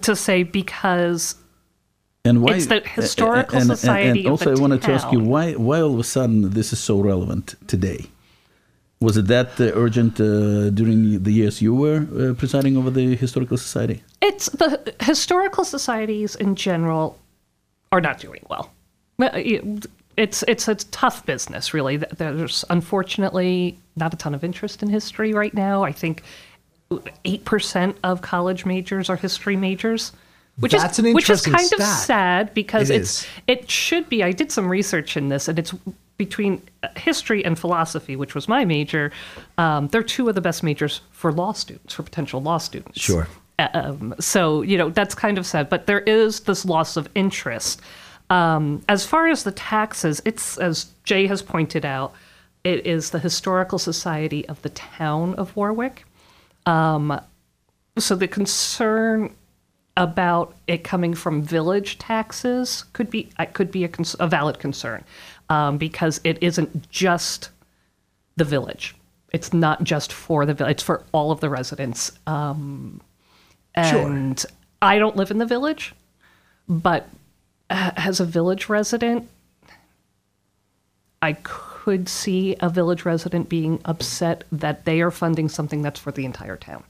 [0.00, 1.34] to say because
[2.24, 2.54] And why?
[2.56, 5.52] It's the historical and, and- society And, of also, I wanted to ask you why
[5.52, 8.06] why all of a sudden this is so relevant today.
[9.00, 13.14] Was it that uh, urgent uh, during the years you were uh, presiding over the
[13.16, 14.02] historical society?
[14.22, 17.18] it's the historical societies in general
[17.92, 18.70] are not doing well.
[19.18, 19.28] Uh,
[20.16, 21.96] It's it's a tough business, really.
[21.96, 25.84] There's unfortunately not a ton of interest in history right now.
[25.90, 26.22] I think
[27.24, 30.12] eight percent of college majors are history majors,
[30.56, 33.28] which That's is an which is kind of sad because It it's is.
[33.46, 34.22] it should be.
[34.22, 35.74] I did some research in this, and it's
[36.16, 39.10] between uh, history and philosophy, which was my major.
[39.58, 43.00] Um, they're two of the best majors for law students, for potential law students.
[43.00, 43.26] Sure.
[43.58, 47.80] Um, so you know that's kind of sad, but there is this loss of interest.
[48.30, 52.14] Um, as far as the taxes, it's as Jay has pointed out,
[52.62, 56.04] it is the historical society of the town of Warwick.
[56.66, 57.20] Um,
[57.98, 59.34] so the concern
[59.96, 64.58] about it coming from village taxes could be uh, could be a, cons- a valid
[64.58, 65.04] concern
[65.48, 67.50] um, because it isn't just
[68.36, 68.94] the village.
[69.32, 72.12] It's not just for the village; it's for all of the residents.
[72.26, 73.00] Um,
[73.76, 74.06] Sure.
[74.08, 74.44] and
[74.80, 75.94] I don't live in the village,
[76.68, 77.08] but
[77.70, 79.28] uh, as a village resident,
[81.20, 86.12] I could see a village resident being upset that they are funding something that's for
[86.12, 86.84] the entire town.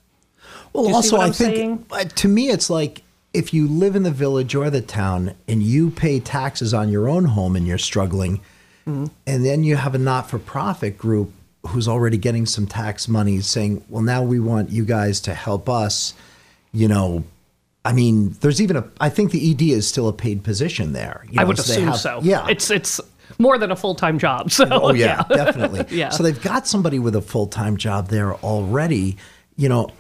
[0.74, 3.96] Well, Do you see also, I think uh, to me, it's like if you live
[3.96, 7.66] in the village or the town and you pay taxes on your own home and
[7.66, 8.40] you're struggling,
[8.86, 9.06] Mm-hmm.
[9.26, 11.32] and then you have a not for profit group
[11.68, 15.70] who's already getting some tax money saying, well, now we want you guys to help
[15.70, 16.12] us,
[16.70, 17.24] you know.
[17.86, 18.84] I mean, there's even a.
[19.00, 21.24] I think the ED is still a paid position there.
[21.30, 22.20] You I would so they assume have- so.
[22.22, 23.00] Yeah, it's it's
[23.38, 24.50] more than a full time job.
[24.52, 25.86] So Oh yeah, definitely.
[25.96, 26.10] Yeah.
[26.10, 29.16] So they've got somebody with a full time job there already.
[29.56, 29.90] You know,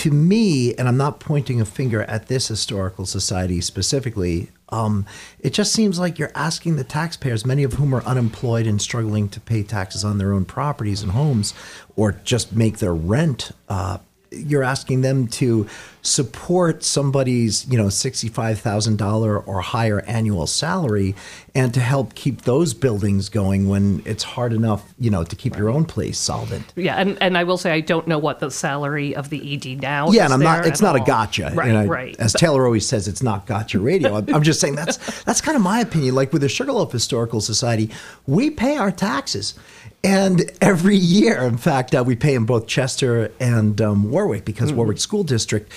[0.00, 4.50] to me, and I'm not pointing a finger at this historical society specifically.
[4.70, 5.04] Um,
[5.40, 9.28] it just seems like you're asking the taxpayers, many of whom are unemployed and struggling
[9.28, 11.52] to pay taxes on their own properties and homes,
[11.96, 13.50] or just make their rent.
[13.68, 13.98] Uh,
[14.30, 15.66] you're asking them to
[16.02, 21.14] support somebody's, you know, sixty-five thousand dollar or higher annual salary,
[21.54, 25.56] and to help keep those buildings going when it's hard enough, you know, to keep
[25.56, 26.64] your own place solvent.
[26.76, 29.82] Yeah, and, and I will say I don't know what the salary of the ED
[29.82, 30.10] now.
[30.10, 30.66] Yeah, is and I'm not.
[30.66, 31.52] It's not a gotcha.
[31.54, 32.16] Right, I- right.
[32.18, 34.16] As Taylor always says, it's not gotcha radio.
[34.16, 36.14] I'm, I'm just saying that's that's kind of my opinion.
[36.14, 37.90] Like with the Sugarloaf Historical Society,
[38.26, 39.54] we pay our taxes,
[40.02, 44.72] and every year, in fact, uh, we pay in both Chester and um, Warwick because
[44.72, 45.70] Warwick School District.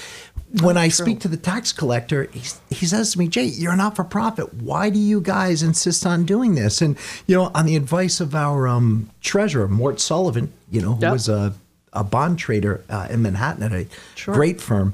[0.62, 3.96] When I speak to the tax collector, he, he says to me, Jay, you're not
[3.96, 4.54] for profit.
[4.54, 6.80] Why do you guys insist on doing this?
[6.82, 11.02] And, you know, on the advice of our um, treasurer, Mort Sullivan, you know, who
[11.02, 11.12] Yep.
[11.12, 11.56] was a,
[11.92, 13.88] a bond trader uh, in Manhattan at a
[14.26, 14.94] great firm,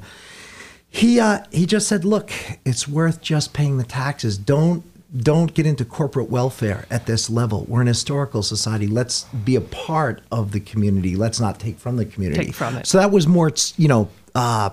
[0.88, 2.32] he uh, he just said, "Look,
[2.64, 4.36] it's worth just paying the taxes.
[4.36, 4.82] Don't
[5.16, 7.64] don't get into corporate welfare at this level.
[7.68, 8.86] We're an historical society.
[8.86, 11.16] Let's be a part of the community.
[11.16, 12.46] Let's not take from the community.
[12.46, 12.86] Take from it.
[12.86, 14.70] So that was more, you know, uh,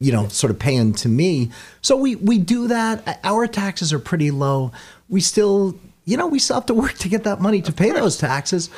[0.00, 1.50] you know, sort of paying to me.
[1.82, 3.20] So we we do that.
[3.22, 4.72] Our taxes are pretty low.
[5.08, 7.92] We still, you know, we still have to work to get that money to pay
[7.92, 8.70] those taxes.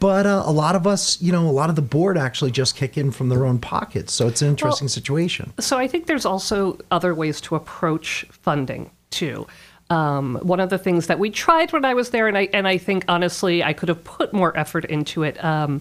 [0.00, 2.76] But uh, a lot of us, you know, a lot of the board actually just
[2.76, 4.12] kick in from their own pockets.
[4.12, 5.52] So it's an interesting situation.
[5.60, 9.46] So I think there's also other ways to approach funding too.
[9.88, 12.66] Um, one of the things that we tried when I was there, and I and
[12.66, 15.42] I think honestly I could have put more effort into it.
[15.42, 15.80] Um,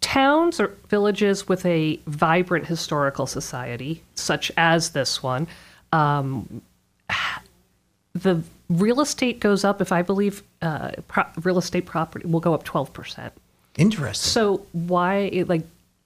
[0.00, 5.46] towns or villages with a vibrant historical society, such as this one,
[5.92, 6.62] um,
[8.14, 9.80] the real estate goes up.
[9.80, 13.32] If I believe uh, pro- real estate property will go up twelve percent.
[13.76, 14.28] Interesting.
[14.30, 15.62] So why like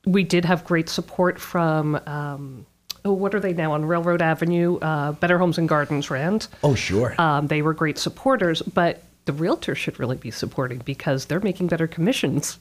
[0.07, 2.67] we did have great support from um,
[3.05, 4.79] oh what are they now on Railroad Avenue?
[4.79, 6.49] Uh, Better Homes and Gardens Rand.
[6.63, 7.15] oh, sure.
[7.19, 11.69] Um, they were great supporters, but the realtors should really be supporting because they're making
[11.69, 12.59] better commissions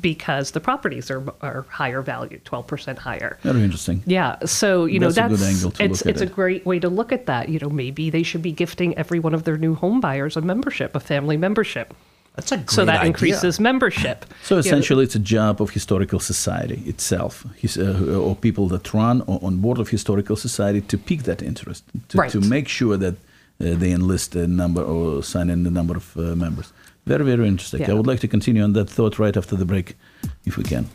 [0.00, 3.38] because the properties are are higher value, twelve percent higher.
[3.42, 4.02] Very interesting.
[4.06, 6.30] Yeah, so you know That's a good angle to it's look at it's it.
[6.30, 7.48] a great way to look at that.
[7.48, 10.40] You know, maybe they should be gifting every one of their new home buyers a
[10.40, 11.94] membership, a family membership.
[12.36, 13.06] That's a great so that idea.
[13.08, 14.24] increases membership.
[14.42, 18.68] So You know, essentially, it's a job of historical society itself, his, uh, or people
[18.68, 22.30] that run or on board of historical society to pique that interest, to, Right.
[22.32, 23.14] to make sure that
[23.60, 26.72] uh, they enlist a number or sign in the number of uh, members.
[27.04, 27.88] Very, very interesting.
[27.90, 29.96] I would like to continue on that thought right after the break,
[30.44, 30.88] if we can.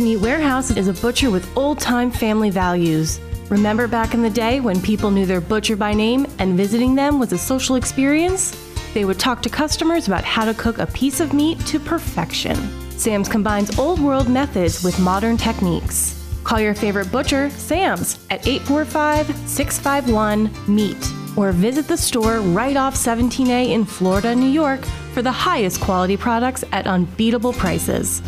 [0.00, 3.20] Sam's Meat Warehouse is a butcher with old time family values.
[3.50, 7.18] Remember back in the day when people knew their butcher by name and visiting them
[7.18, 8.56] was a social experience?
[8.94, 12.56] They would talk to customers about how to cook a piece of meat to perfection.
[12.92, 16.16] Sam's combines old world methods with modern techniques.
[16.44, 22.94] Call your favorite butcher, Sam's, at 845 651 MEAT or visit the store right off
[22.94, 24.82] 17A in Florida, New York
[25.12, 28.22] for the highest quality products at unbeatable prices.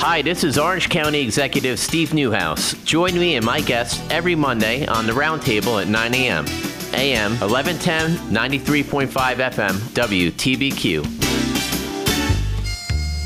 [0.00, 2.82] Hi, this is Orange County Executive Steve Neuhaus.
[2.84, 6.46] Join me and my guests every Monday on the Roundtable at 9 a.m.
[6.94, 11.28] AM 1110 93.5 FM WTBQ.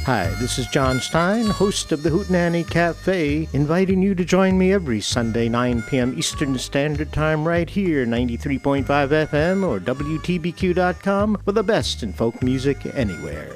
[0.07, 4.73] Hi, this is John Stein, host of the Hootenanny Cafe, inviting you to join me
[4.73, 6.19] every Sunday, 9 p.m.
[6.19, 12.85] Eastern Standard Time, right here, 93.5 FM or WTBQ.com, for the best in folk music
[12.97, 13.55] anywhere.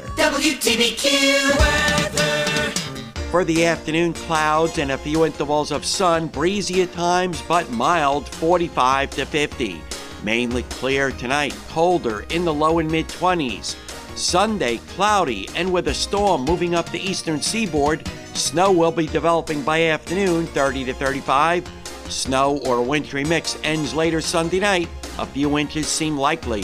[3.36, 8.26] For the afternoon, clouds and a few intervals of sun, breezy at times, but mild
[8.26, 9.78] 45 to 50.
[10.24, 13.76] Mainly clear tonight, colder in the low and mid 20s.
[14.16, 19.60] Sunday, cloudy and with a storm moving up the eastern seaboard, snow will be developing
[19.60, 21.70] by afternoon 30 to 35.
[22.08, 24.88] Snow or a wintry mix ends later Sunday night.
[25.18, 26.62] A few inches seem likely.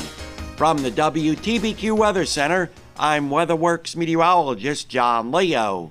[0.57, 5.91] From the WTBQ Weather Center, I'm WeatherWorks meteorologist John Leo.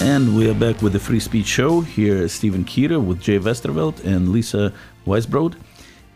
[0.00, 1.80] And we are back with the Free Speech Show.
[1.80, 4.72] Here is Stephen Keeter with Jay Westerveld and Lisa
[5.06, 5.56] Weisbrod.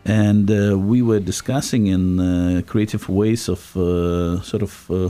[0.05, 5.09] And uh, we were discussing in uh, creative ways of uh, sort of uh,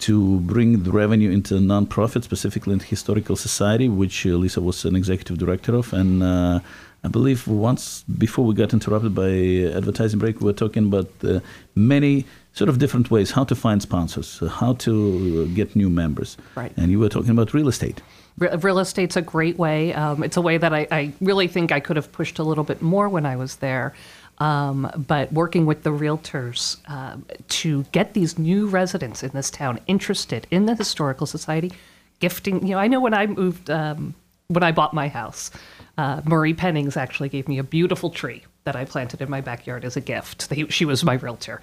[0.00, 4.96] to bring the revenue into nonprofit, specifically in historical society, which uh, Lisa was an
[4.96, 5.92] executive director of.
[5.92, 6.60] And uh,
[7.02, 9.30] I believe once before we got interrupted by
[9.76, 11.40] advertising break, we were talking about uh,
[11.74, 12.26] many
[12.60, 16.36] sort of different ways how to find sponsors, uh, how to uh, get new members.
[16.56, 16.72] Right.
[16.76, 18.02] And you were talking about real estate.
[18.38, 19.94] Re- Real estate's a great way.
[19.94, 22.64] Um, it's a way that I, I really think I could have pushed a little
[22.64, 23.92] bit more when I was there.
[24.38, 26.60] Um, but working with the realtors
[26.96, 27.24] um,
[27.60, 31.70] to get these new residents in this town interested in the historical society,
[32.20, 32.66] gifting.
[32.66, 34.14] You know, I know when I moved, um,
[34.48, 35.50] when I bought my house,
[35.98, 39.84] uh, Marie Pennings actually gave me a beautiful tree that I planted in my backyard
[39.84, 40.52] as a gift.
[40.52, 41.60] He- She was my realtor,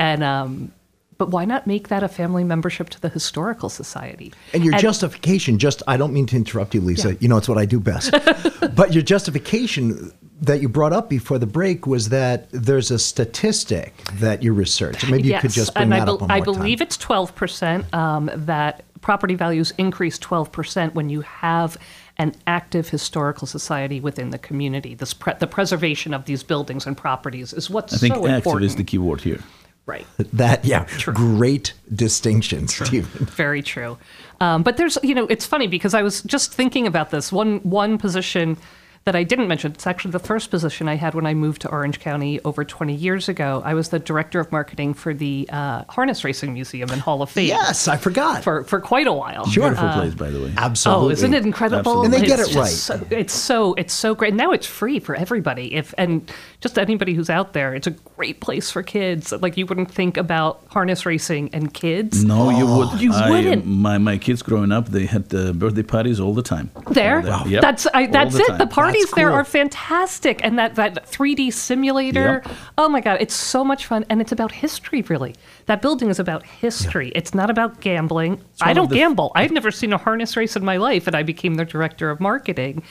[0.00, 0.72] and um,
[1.18, 4.32] but why not make that a family membership to the historical society?
[4.54, 7.12] And your justification, just I don't mean to interrupt you, Lisa.
[7.12, 7.18] Yeah.
[7.20, 8.10] You know it's what I do best.
[8.74, 13.94] but your justification that you brought up before the break was that there's a statistic
[14.14, 15.10] that you researched.
[15.10, 16.54] Maybe you could just bring and that I, bel- up one I more time.
[16.54, 21.76] believe it's 12% um, that property values increase 12% when you have
[22.16, 24.94] an active historical society within the community.
[24.94, 28.36] This pre- the preservation of these buildings and properties is what's I think so active
[28.36, 28.64] important.
[28.70, 29.40] is the key word here.
[29.86, 30.06] Right.
[30.32, 30.64] that.
[30.64, 33.26] Yeah, great distinction, Stephen.
[33.26, 33.98] Very true.
[34.40, 37.30] Um, but there's, you know, it's funny because I was just thinking about this.
[37.32, 38.56] One one position
[39.04, 39.72] that I didn't mention.
[39.72, 42.94] It's actually the first position I had when I moved to Orange County over 20
[42.94, 43.62] years ago.
[43.64, 47.30] I was the director of marketing for the uh, Harness Racing Museum and Hall of
[47.30, 47.48] Fame.
[47.48, 48.44] Yes, I forgot.
[48.44, 49.46] For, for quite a while.
[49.46, 50.52] Beautiful Uh, place, by the way.
[50.56, 51.06] Absolutely.
[51.06, 51.78] Oh, isn't it incredible?
[52.04, 52.04] Absolutely.
[52.04, 52.98] And they get It's it just right.
[53.00, 54.34] So, it's so it's so great.
[54.34, 55.74] Now it's free for everybody.
[55.74, 56.30] If and
[56.60, 59.32] just anybody who's out there, it's a great place for kids.
[59.32, 62.22] Like you wouldn't think about harness racing and kids.
[62.22, 63.00] No, you would.
[63.00, 63.64] You I, wouldn't.
[63.64, 66.70] My my kids growing up, they had uh, birthday parties all the time.
[66.90, 68.46] There, All the- Yep, that's I, that's the it.
[68.48, 68.58] time.
[68.58, 72.42] The parties That's there are fantastic, and that that 3D simulator.
[72.44, 72.56] Yep.
[72.78, 75.02] Oh my god, it's so much fun, and it's about history.
[75.02, 75.34] Really,
[75.66, 77.12] that building is about history.
[77.14, 78.40] It's not about gambling.
[78.60, 79.32] I don't the- gamble.
[79.34, 82.20] I've never seen a harness race in my life, and I became the director of
[82.20, 82.82] marketing.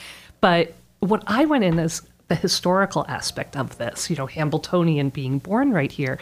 [0.42, 4.10] But what I went in is the historical aspect of this.
[4.10, 6.20] You know, Hambletonian being born right here.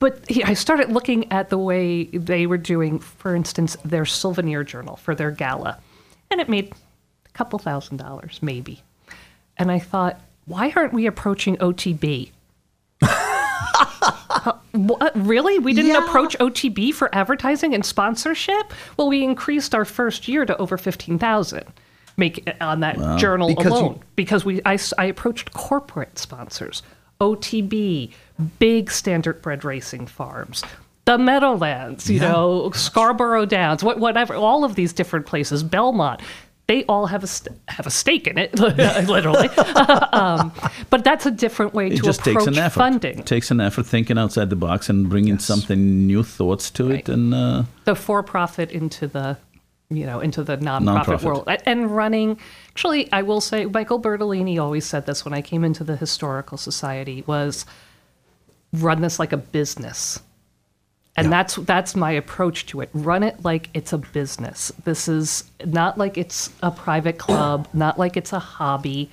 [0.00, 4.62] But he, I started looking at the way they were doing, for instance, their souvenir
[4.62, 5.78] journal for their gala,
[6.30, 6.72] and it made
[7.26, 8.82] a couple thousand dollars, maybe.
[9.58, 12.30] And I thought, why aren't we approaching OTB?
[14.30, 15.58] Uh, what, really?
[15.58, 16.04] We didn't Yeah.
[16.04, 18.72] approach OTB for advertising and sponsorship?
[18.96, 21.64] Well, we increased our first year to over 15,000
[22.16, 26.82] make on that journal Because you- alone because we I, I approached corporate sponsors,
[27.20, 28.12] OTB,
[28.58, 30.62] big standard bred racing farms,
[31.04, 36.20] the Meadowlands, you know, Scarborough Downs, whatever, all of these different places, Belmont.
[36.68, 38.56] They all have a st- have a stake in it,
[39.08, 39.48] literally.
[40.12, 40.52] um,
[40.90, 42.78] but that's a different way It to just approach takes an effort.
[42.78, 43.18] funding.
[43.18, 47.08] It takes an effort thinking outside the box and bringing something new thoughts to it.
[47.08, 49.38] And uh, the for-profit into the
[49.90, 51.22] you know into the nonprofit, Nonprofit.
[51.22, 52.38] world and running
[52.68, 56.58] actually i will say michael bertolini always said this when i came into the historical
[56.58, 57.64] society was
[58.74, 60.20] run this like a business
[61.18, 65.44] and that's that's my approach to it run it like it's a business this is
[65.64, 69.10] not like it's a private club not like it's a hobby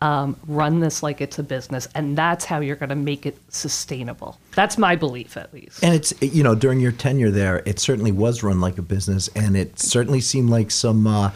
[0.00, 3.36] um, run this like it's a business and that's how you're going to make it
[3.48, 7.80] sustainable that's my belief at least And it's you know during your tenure there, it
[7.80, 11.06] certainly was run like a business, and it certainly seemed like some.
[11.06, 11.30] Uh,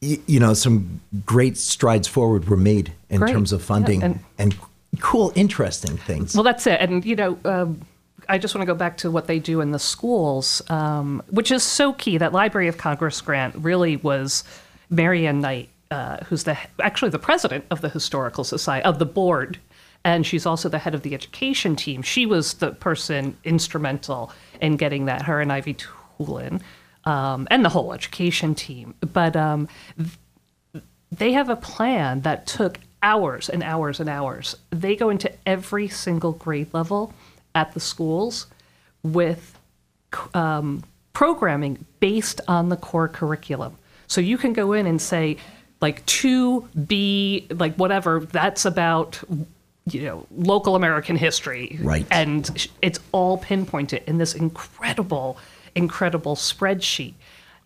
[0.00, 3.32] y- you know, some great strides forward were made in Great.
[3.32, 4.56] terms of funding Yeah, and- and,
[5.00, 6.34] cool, interesting things.
[6.34, 6.80] Well, that's it.
[6.80, 7.80] And, you know, um,
[8.28, 11.50] I just want to go back to what they do in the schools, um, which
[11.50, 12.18] is so key.
[12.18, 14.44] That Library of Congress grant really was
[14.90, 19.58] Marianne Knight, uh, who's the actually the president of the Historical Society, of the board.
[20.04, 22.02] And she's also the head of the education team.
[22.02, 26.60] She was the person instrumental in getting that, her and Ivy Toolin,
[27.04, 28.94] um, and the whole education team.
[29.00, 29.68] But um,
[31.12, 34.56] they have a plan that took hours and hours and hours.
[34.70, 37.12] They go into every single grade level
[37.54, 38.46] at the schools
[39.02, 39.58] with
[40.34, 40.82] um,
[41.12, 43.76] programming based on the core curriculum.
[44.06, 45.38] So you can go in and say,
[45.80, 49.22] like 2B, like whatever, that's about
[49.86, 52.06] you know local American history, Right.
[52.10, 55.38] And it's all pinpointed in this incredible,
[55.74, 57.14] incredible spreadsheet.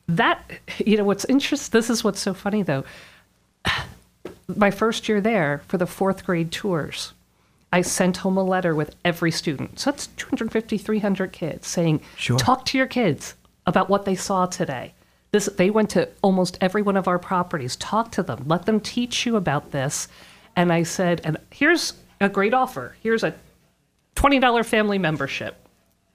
[0.08, 1.78] That you know what's interesting.
[1.78, 2.84] This is what's so funny though
[4.56, 7.12] my first year there for the fourth grade tours,
[7.76, 9.78] I sent home a letter with every student.
[9.78, 12.38] So that's 250, 300 kids saying, Sure.
[12.38, 13.34] talk to your kids
[13.66, 14.94] about what they saw today.
[15.30, 17.76] This, they went to almost every one of our properties.
[17.76, 18.44] Talk to them.
[18.46, 20.08] Let them teach you about this.
[20.56, 22.96] And I said, and here's a great offer.
[23.02, 23.34] Here's a
[24.14, 25.56] $20 family membership.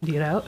[0.02, 0.44] You know,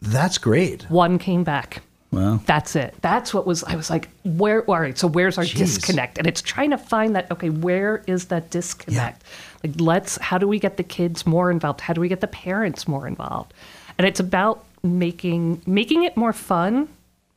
[0.00, 0.84] That's great.
[0.88, 1.82] one came back.
[2.12, 2.40] Wow.
[2.44, 2.94] That's it.
[3.00, 3.64] That's what was.
[3.64, 4.62] I was like, where?
[4.64, 4.96] All right.
[4.96, 5.56] So where's our Jeez.
[5.56, 6.18] disconnect?
[6.18, 7.30] And it's trying to find that.
[7.30, 9.24] Okay, where is that disconnect?
[9.64, 10.18] Like, let's.
[10.18, 11.80] How do we get the kids more involved?
[11.80, 13.54] How do we get the parents more involved?
[13.96, 16.88] And it's about making making it more fun.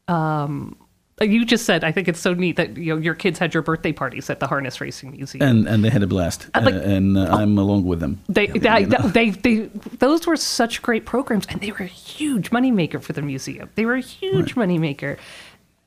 [0.10, 0.76] Um,
[1.22, 3.64] you just said, I think it's so neat that you know your kids had your
[3.64, 5.48] birthday parties at the Harness Racing Museum.
[5.48, 8.20] And and they had a blast, like- uh, and uh, I'm along with them.
[8.28, 8.98] They, You they, know?
[9.08, 9.56] they, they,
[10.00, 13.70] those were such great programs, and they were a huge moneymaker for the museum.
[13.76, 15.18] They were a huge moneymaker,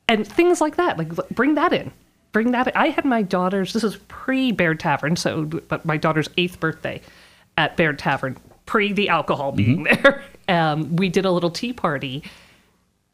[0.09, 0.97] and things like that.
[0.97, 1.93] Like bring that in,
[2.33, 2.69] bring that.
[2.69, 2.73] In.
[2.75, 3.75] I had my daughter's.
[3.75, 7.03] This is pre Baird Tavern, so but my daughter's eighth birthday
[7.59, 10.23] at Baird Tavern, pre the alcohol being there.
[10.49, 12.23] Um, we did a little tea party.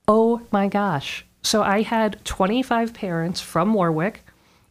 [0.06, 1.24] Oh my gosh!
[1.44, 4.22] So I had 25 parents from Warwick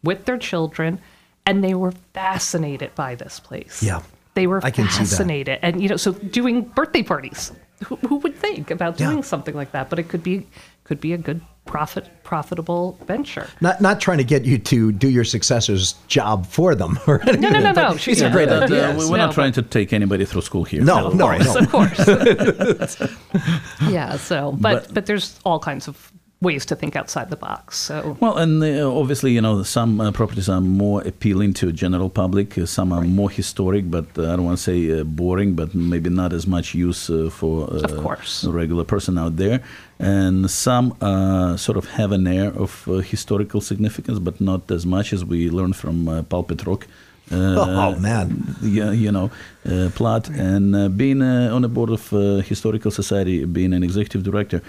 [0.03, 0.99] with their children,
[1.45, 3.82] and they were fascinated by this place.
[3.84, 4.01] Yeah.
[4.34, 5.09] They were I can see that.
[5.09, 5.59] fascinated.
[5.61, 7.51] And, you know, so doing birthday parties,
[7.86, 9.11] who, who would think about Yeah.
[9.11, 9.89] doing something like that?
[9.91, 10.47] But it could be
[10.84, 13.47] could be a good profit profitable venture.
[13.61, 17.41] Not not trying to get you to do your successor's job for them or anything.
[17.41, 17.97] no, no, but no.
[17.97, 18.28] She's Yeah.
[18.28, 18.89] are great idea.
[18.89, 20.84] uh, we're No, not trying to take anybody through school here.
[20.84, 21.55] No, no, no.
[21.59, 21.99] Of course.
[23.89, 26.11] yeah, so but, but But- there's all kinds of
[26.43, 27.77] ways to think outside the box.
[27.87, 31.73] So Well, and uh, obviously, you know, some uh, properties are more appealing to the
[31.83, 32.57] general public.
[32.57, 35.69] Uh, some are more historic, but uh, I don't want to say uh, boring, but
[35.73, 38.43] maybe not as much use uh, for uh, Of course.
[38.43, 39.57] a regular person out there.
[39.99, 44.85] And some uh, sort of have an air of uh, historical significance, but not as
[44.85, 46.23] much as we learned from uh,
[46.65, 46.87] Rock.
[47.32, 48.55] Uh, Oh, man.
[48.61, 49.32] yeah, you know,
[49.65, 53.84] uh, plot and uh, being uh, on the board of uh, historical society, being an
[53.84, 54.61] executive director.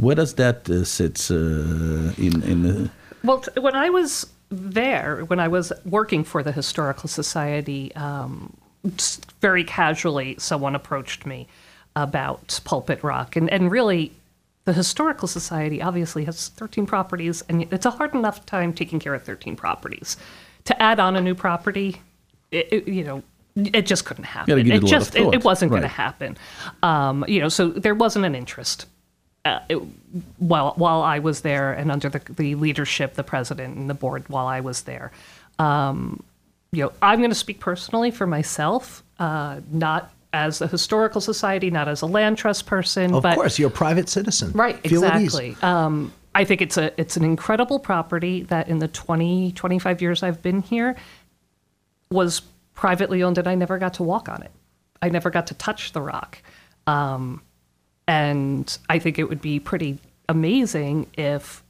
[0.00, 1.34] Where does that uh, sit uh,
[2.26, 2.90] in in the
[3.24, 8.52] Well, t- when I was there, when I was working for the Historical Society, um,
[9.40, 11.46] very casually, someone approached me
[11.96, 13.36] about Pulpit Rock.
[13.36, 14.12] And, and really,
[14.64, 19.14] the Historical Society obviously has 13 properties, and it's a hard enough time taking care
[19.14, 20.16] of 13 properties.
[20.66, 22.00] To add on a new property,
[22.50, 23.22] it, it- you know,
[23.56, 24.58] it just couldn't happen.
[24.58, 26.36] it it a lot of just it, it wasn't going to happen.
[26.82, 28.86] Um, you know, so there wasn't an interest
[29.46, 29.78] uh, it,
[30.38, 34.28] while while I was there and under the, the leadership, the president and the board
[34.28, 35.10] while I was there.
[35.58, 36.22] Um,
[36.72, 41.70] you know, I'm going to speak personally for myself, uh, not as a historical society,
[41.70, 44.52] not as a land trust person, Of but course, you're a private citizen.
[44.52, 45.56] right, Feel exactly.
[45.62, 50.22] Um, I think it's a it's an incredible property that in the 20 25 years
[50.22, 50.94] I've been here
[52.10, 52.42] was
[52.74, 54.50] privately owned and I never got to walk on it.
[55.00, 56.42] I never got to touch the rock.
[56.86, 57.40] Um,
[58.06, 61.62] and I think it would be pretty amazing if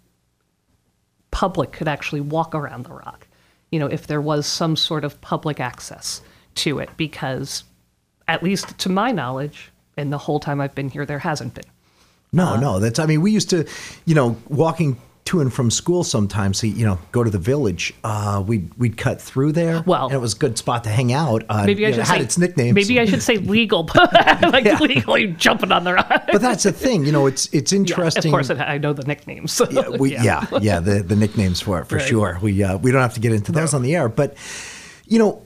[1.31, 3.29] public could actually walk around the rock.
[3.71, 6.23] You know, if there was some sort of public access
[6.57, 7.63] to it, because
[8.27, 11.76] at least to my knowledge, in the whole time I've been here, there hasn't been.
[12.37, 12.79] No, Uh, no.
[12.81, 12.99] That's.
[13.01, 13.67] I mean, we used to,
[14.05, 16.59] you know, walking to and from school sometimes.
[16.61, 17.93] So, you know, go to the village.
[18.05, 19.83] Uh, we'd we'd cut through there.
[19.85, 21.43] Well- and it was a good spot to hang out.
[21.49, 23.37] Uh, Maybe I you know, should it had say its nickname Maybe I should say
[23.57, 23.91] legal,
[24.53, 26.29] like legally jumping on the rock.
[26.31, 27.05] But that's the thing.
[27.05, 28.27] You know, it's it's Yeah, interesting.
[28.27, 29.51] of course, it, I know the nicknames.
[29.53, 32.07] so, yeah, we, yeah, yeah, the the nicknames for it for Right.
[32.07, 32.39] sure.
[32.41, 34.37] We uh, we don't have to get into those on the air, but
[35.09, 35.43] you know,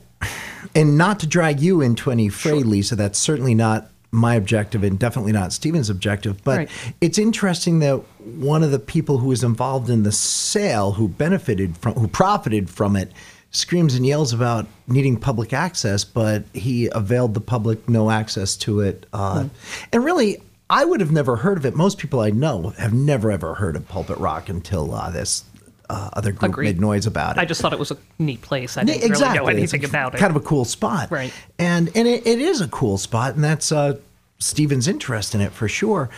[0.74, 2.96] and not to drag you into any fray, Lisa.
[2.96, 6.42] That's certainly not my objective, and definitely not Stephen's objective.
[6.42, 6.70] But Right.
[7.00, 11.76] it's interesting that one of the people who was involved in the sale, who benefited
[11.76, 13.12] from, who profited from it.
[13.52, 18.78] Screams and yells about needing public access, but he availed the public no access to
[18.80, 19.06] it.
[19.12, 19.46] Uh,
[19.92, 21.74] And really, I would have never heard of it.
[21.74, 25.42] Most people I know have never ever heard of Pulpit Rock until uh, this
[25.90, 26.64] uh, other group Agreed.
[26.76, 27.40] made noise about it.
[27.40, 28.76] I just thought it was a neat place.
[28.76, 30.18] I didn't really know anything a- about it.
[30.18, 31.32] Kind of a cool spot, Right.
[31.58, 33.96] And and it, it is a cool spot, and that's uh,
[34.38, 36.08] Steven's interest in it for sure.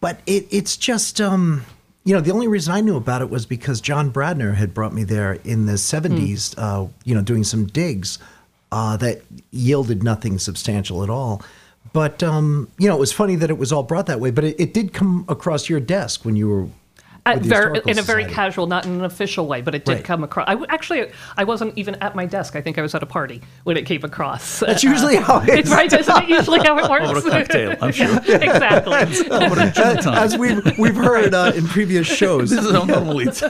[0.00, 1.64] But it it's just um,
[2.04, 4.92] you know the only reason I knew about it was because John Bradner had brought
[4.92, 6.60] me there in the '70s, Hmm.
[6.60, 8.18] uh, you know, doing some digs
[8.70, 11.42] uh, that yielded nothing substantial at all.
[11.92, 14.30] But um, you know, it was funny that it was all brought that way.
[14.30, 16.66] But it, it did come across your desk when you were
[17.26, 18.34] At the ver- in a very Society.
[18.34, 20.04] casual, not in an official way, but it did Right.
[20.04, 20.44] come across.
[20.46, 21.06] I w- actually,
[21.38, 22.54] I wasn't even at my desk.
[22.54, 24.60] I think I was at a party when it came across.
[24.60, 25.90] That's usually how it it's right.
[25.90, 27.08] Isn't it usually how it works?
[27.08, 28.18] Over a cocktail, I'm sure.
[28.18, 28.94] exactly.
[28.94, 32.50] as, as we've we've heard uh, in previous shows.
[32.50, 33.40] This is how normally it's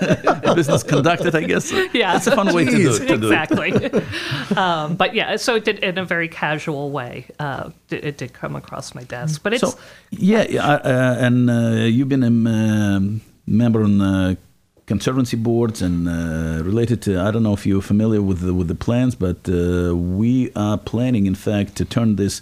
[0.54, 1.72] business conducted, I guess.
[1.92, 2.98] Yeah, It's a fun way to do, Jeez.
[3.08, 3.50] to do it.
[3.50, 4.56] exactly.
[4.56, 7.26] um, but yeah, so it did in a very casual way.
[7.40, 9.76] Uh, it, it did come across my desk, but it's So,
[10.10, 14.34] yeah, yeah, uh, uh, and uh, you've been a um, member on uh,
[14.86, 17.20] conservancy boards and uh, related to.
[17.20, 20.78] I don't know if you're familiar with the, with the plans, but uh, we are
[20.78, 22.40] planning, in fact, to turn this.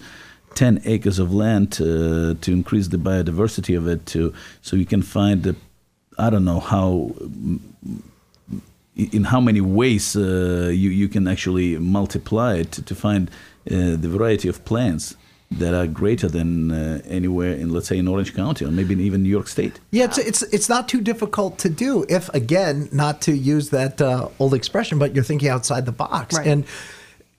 [0.55, 5.01] 10 acres of land uh, to increase the biodiversity of it to so you can
[5.01, 5.57] find the
[6.19, 7.15] i don't know how
[8.95, 13.97] in how many ways uh, you, you can actually multiply it to, to find uh,
[13.97, 15.17] the variety of plants
[15.59, 19.23] that are greater than uh, anywhere in, let's say, in Orange County or maybe even
[19.23, 19.81] New York State.
[19.91, 24.01] Yeah, it's, it's it's not too difficult to do if, again, not to use that
[24.01, 26.37] uh, old expression, but you're thinking outside the box.
[26.37, 26.47] Right.
[26.47, 26.67] And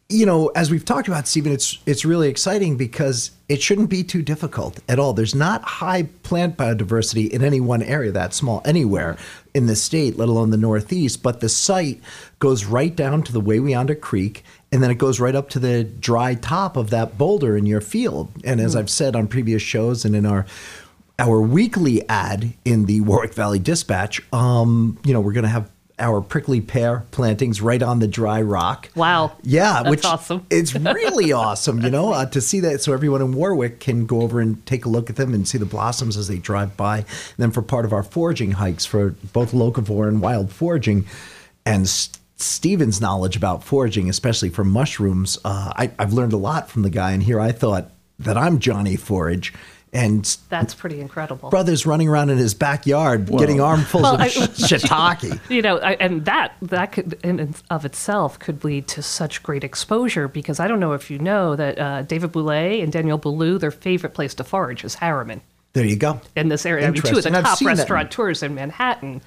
[0.09, 4.03] you know, as we've talked about, Stephen, it's it's really exciting because it shouldn't be
[4.03, 5.14] too difficult at all.
[5.14, 9.18] There's not high plant biodiversity in any one area that small anywhere
[9.53, 11.24] in the state, let alone the Northeast.
[11.24, 12.01] But the site
[12.39, 14.43] goes right down to the Wawayanda Creek,
[14.74, 17.80] and then it goes right up to the dry top of that boulder in your
[17.80, 18.32] field.
[18.44, 20.48] And as I've said on previous shows and in our
[21.20, 25.70] our weekly ad in the Warwick Valley Dispatch, um, you know, we're going to have
[26.00, 28.90] our prickly pear plantings right on the dry rock.
[28.96, 29.34] Wow.
[29.44, 30.48] Yeah, That's which awesome.
[30.50, 32.82] it's really awesome, you know, uh, to see that.
[32.82, 35.60] So everyone in Warwick can go over and take a look at them and see
[35.60, 36.98] the blossoms as they drive by.
[36.98, 37.06] And
[37.38, 41.06] then for part of our foraging hikes for both locavore and wild foraging,
[41.64, 42.10] and S-
[42.44, 46.89] Steven's knowledge about foraging, especially for mushrooms, uh, I, I've learned a lot from the
[46.89, 47.12] guy.
[47.12, 47.89] And here I thought
[48.20, 49.54] that I'm Johnny Forage.
[49.91, 51.50] and That's pretty incredible.
[51.50, 55.39] brothers running around in his backyard getting armfuls Well, of I- shiitake.
[55.50, 59.44] you know, I, and that that could in and of itself could lead to such
[59.44, 63.20] great exposure because I don't know if you know that uh, David Bouley and Daniel
[63.20, 65.41] Boulud, their favorite place to forage is Harriman
[65.74, 66.22] There you go.
[66.36, 66.88] in this area.
[66.88, 67.78] I mean, two of the I've top seen that.
[67.78, 69.22] restaurateurs in Manhattan.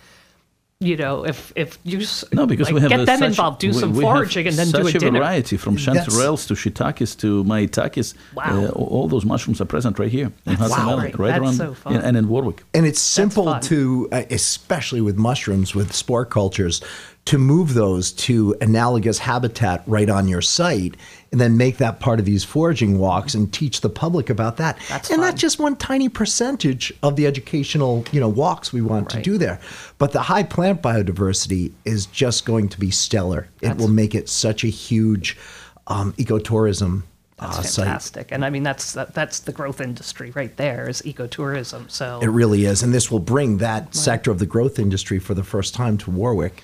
[0.80, 3.60] You know, if if you s- No, because like, we have get them such, involved,
[3.60, 5.18] do we- some we foraging, and then do a a dinner.
[5.20, 8.12] variety from That's- chanterelles to shiitakes to maitakes.
[8.34, 8.44] Wow.
[8.64, 10.96] Uh, all those mushrooms are present right here in Hudson wow.
[10.96, 11.30] Valley, Great.
[11.30, 11.94] right That's around, so fun.
[11.94, 12.62] yeah, and in Warwick.
[12.74, 16.82] And it's simple to, uh, especially with mushrooms, with spore cultures,
[17.24, 20.94] to move those to analogous habitat right on your site
[21.36, 24.78] and then make that part of these foraging walks and teach the public about that.
[24.88, 25.20] That's and fun.
[25.20, 29.36] that's just one tiny percentage of the educational, you know, walks we want to do
[29.36, 29.60] there.
[29.98, 33.50] But the high plant biodiversity is just going to be stellar.
[33.60, 35.36] It will make it such a huge
[35.88, 37.02] um, ecotourism
[37.36, 37.84] That's uh, site.
[37.84, 41.90] fantastic, and I mean that's that, that's the growth industry right there is ecotourism.
[41.90, 42.82] So It really is.
[42.82, 46.10] And this will bring that sector of the growth industry for the first time to
[46.10, 46.62] Warwick.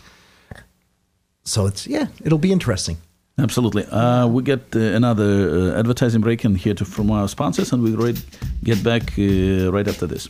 [1.44, 2.96] So it's, yeah, it'll be interesting.
[3.38, 3.84] Absolutely.
[3.86, 7.82] Uh, we get uh, another uh, advertising break in here to, from our sponsors, and
[7.82, 8.14] we'll
[8.62, 10.28] get back uh, right after this.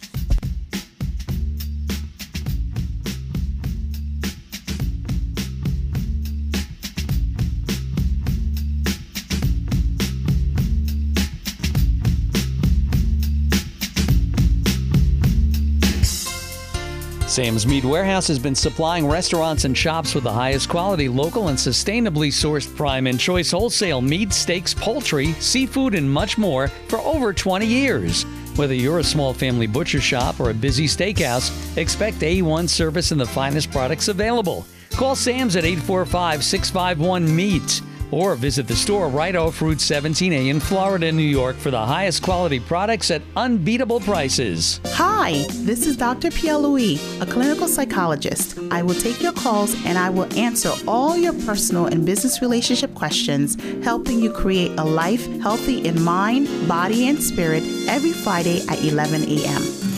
[17.33, 21.57] Sam's Meat Warehouse has been supplying restaurants and shops with the highest quality, local, and
[21.57, 27.33] sustainably sourced prime and choice wholesale meat, steaks, poultry, seafood, and much more for over
[27.33, 28.24] 20 years.
[28.57, 33.20] Whether you're a small family butcher shop or a busy steakhouse, expect A1 service and
[33.20, 34.66] the finest products available.
[34.91, 37.80] Call Sam's at 845 651 MEAT
[38.13, 42.23] or visit the store right off Route 17A in Florida, New York for the highest
[42.23, 44.81] quality products at unbeatable prices.
[44.93, 46.31] Hi, this is Dr.
[46.31, 48.59] Pierre Louis, a clinical psychologist.
[48.71, 52.95] I will take your calls and I will answer all your personal and business relationship
[52.95, 58.85] questions, helping you create a life healthy in mind, body, and spirit every Friday at
[58.85, 59.91] 11 a.m.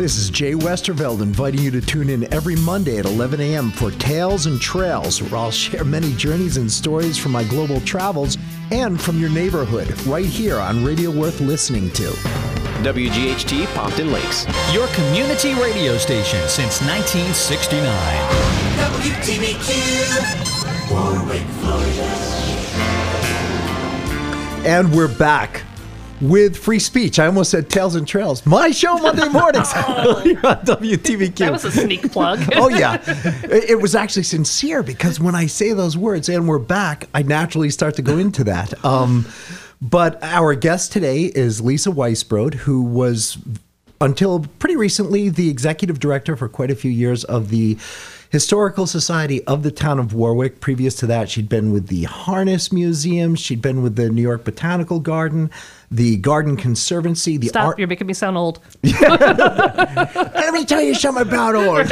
[0.00, 3.70] This is Jay Westerveld inviting you to tune in every Monday at 11 a.m.
[3.70, 8.38] for Tales and Trails, where I'll share many journeys and stories from my global travels
[8.70, 12.04] and from your neighborhood, right here on Radio Worth Listening to.
[12.82, 14.46] WGHT Pompton Lakes.
[14.72, 17.84] Your community radio station since 1969.
[18.80, 19.68] WTBQ,
[20.90, 22.08] Warwick, Florida.
[24.66, 25.62] And we're back
[26.20, 27.18] with free speech.
[27.18, 28.44] I almost said Tales and Trails.
[28.44, 31.36] My show Monday mornings here on WTBQ.
[31.36, 32.40] that was a sneak plug.
[32.54, 33.02] oh yeah,
[33.44, 37.22] it, it was actually sincere because when I say those words and we're back, I
[37.22, 38.84] naturally start to go into that.
[38.84, 39.26] Um,
[39.80, 43.38] but our guest today is Lisa Weisbrod, who was
[44.00, 47.76] until pretty recently the executive director for quite a few years of the
[48.30, 50.60] Historical Society of the town of Warwick.
[50.60, 54.44] Previous to that, she'd been with the Harness Museum, she'd been with the New York
[54.44, 55.50] Botanical Garden,
[55.90, 57.64] the Garden Conservancy, the Stop!
[57.64, 57.78] Art.
[57.80, 58.60] You're making me sound old.
[58.84, 61.90] Let me tell you something about Orange.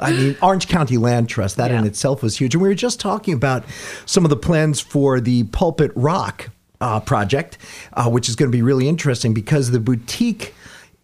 [0.00, 2.54] I mean, Orange County Land Trust, that in itself was huge.
[2.54, 3.64] And we were just talking about
[4.06, 6.48] some of the plans for the Pulpit Rock
[6.80, 7.58] uh, project,
[7.92, 10.54] uh, which is going to be really interesting because the boutique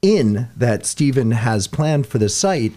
[0.00, 2.72] inn that Stephen has planned for the site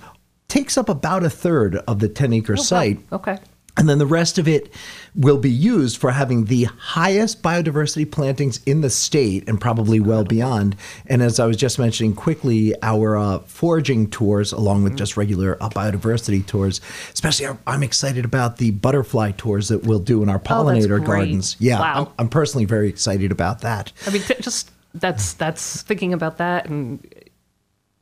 [0.53, 2.99] takes up about a third of the 10 acre site.
[3.11, 3.39] Okay.
[3.75, 4.71] And then the rest of it
[5.15, 10.23] will be used for having the highest biodiversity plantings in the state and probably well
[10.23, 10.75] beyond.
[11.07, 15.57] And as I was just mentioning quickly, our uh, foraging tours, along with just regular
[15.59, 16.81] uh, biodiversity tours,
[17.13, 20.97] especially I- I'm excited about the butterfly tours that we'll do in our Oh, pollinator
[20.99, 21.05] great.
[21.07, 21.55] gardens.
[21.59, 21.95] Yeah, Wow.
[22.19, 23.91] I'm, I'm personally very excited about that.
[24.05, 27.03] I mean, t- just that's that's thinking about that, and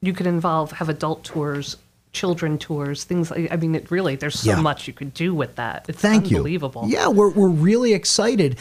[0.01, 1.77] you could involve have adult tours,
[2.13, 3.31] children tours, things.
[3.31, 4.61] like I mean, it really there's so Yeah.
[4.61, 5.85] much you could do with that.
[5.87, 6.85] It's Thank unbelievable.
[6.87, 6.93] you.
[6.97, 8.57] Yeah, we're, we're really excited.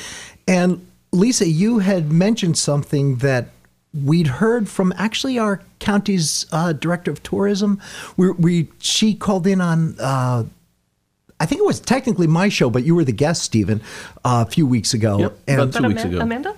[0.46, 3.48] And Lisa, you had mentioned something that
[3.92, 7.80] we'd heard from actually our county's uh, director of tourism.
[8.16, 9.96] We, we she called in on.
[9.98, 10.44] Uh,
[11.42, 13.80] I think it was technically my show, but you were the guest, Stephen,
[14.26, 15.18] uh, a few weeks ago.
[15.18, 16.20] Yep, about two But weeks Ama- ago.
[16.22, 16.56] Amanda.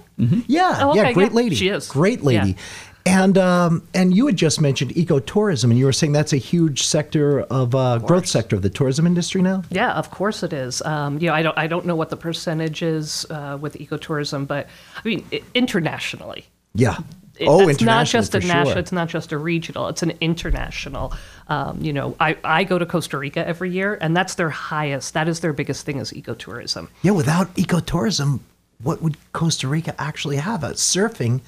[0.48, 1.54] Yeah, Oh, yeah, great yeah, lady.
[1.56, 1.88] she is.
[1.88, 2.50] great lady.
[2.50, 2.56] Yeah.
[3.04, 6.84] And um, and you had just mentioned ecotourism, and you were saying that's a huge
[6.84, 9.62] sector of uh, growth sector of the tourism industry now.
[9.70, 10.80] Yeah, of course it is.
[10.82, 14.46] Um, you know, I don't I don't know what the percentage is uh, with ecotourism,
[14.46, 15.24] but I mean
[15.54, 16.46] internationally.
[16.74, 16.98] Yeah.
[17.38, 18.66] It- oh, it's not just a national.
[18.66, 18.78] sure.
[18.78, 19.88] It's not just a regional.
[19.88, 21.12] It's an international.
[21.48, 25.14] Um, you know, I, I go to Costa Rica every year, and that's their highest.
[25.14, 26.88] That is their biggest thing is ecotourism.
[27.00, 28.40] Yeah, without ecotourism,
[28.82, 30.62] what would Costa Rica actually have?
[30.62, 31.40] Uh, surfing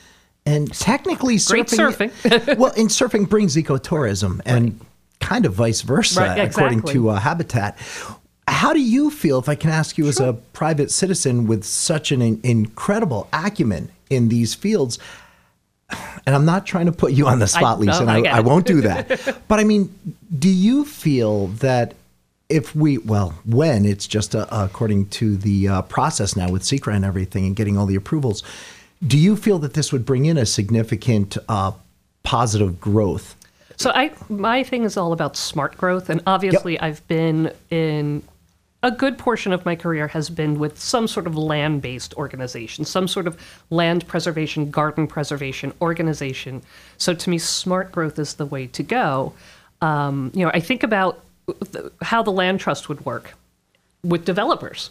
[0.47, 2.57] And technically, Great surfing.
[2.59, 4.79] well, and surfing brings ecotourism, and
[5.21, 7.79] kind of vice versa, Right, according to uh, Habitat.
[8.47, 12.13] How do you feel, if I can ask you as a private citizen with such
[12.13, 14.99] an in- incredible acumen in these fields?
[16.27, 18.41] And I'm not trying to put you on the spot, Lisa, and I I, I
[18.41, 19.43] won't do that.
[19.49, 19.95] but I mean,
[20.39, 21.93] do you feel that
[22.49, 26.97] if we, well, when it's just uh, according to the uh, process now with SEQRA
[26.97, 28.43] and everything and getting all the approvals,
[29.07, 31.73] do you feel that this would bring in a significant uh,
[32.23, 33.37] positive growth?
[33.77, 38.23] So I my thing is all about smart growth, and obviously I've been in
[38.83, 43.09] a good portion of my career has been with some sort of land-based organization, some
[43.09, 43.41] sort of
[43.71, 46.61] land preservation, garden preservation organization.
[46.99, 49.33] So to me, smart growth is the way to go.
[49.81, 51.25] Um, you know, I think about
[52.03, 53.35] how the land trust would work
[54.03, 54.91] with developers,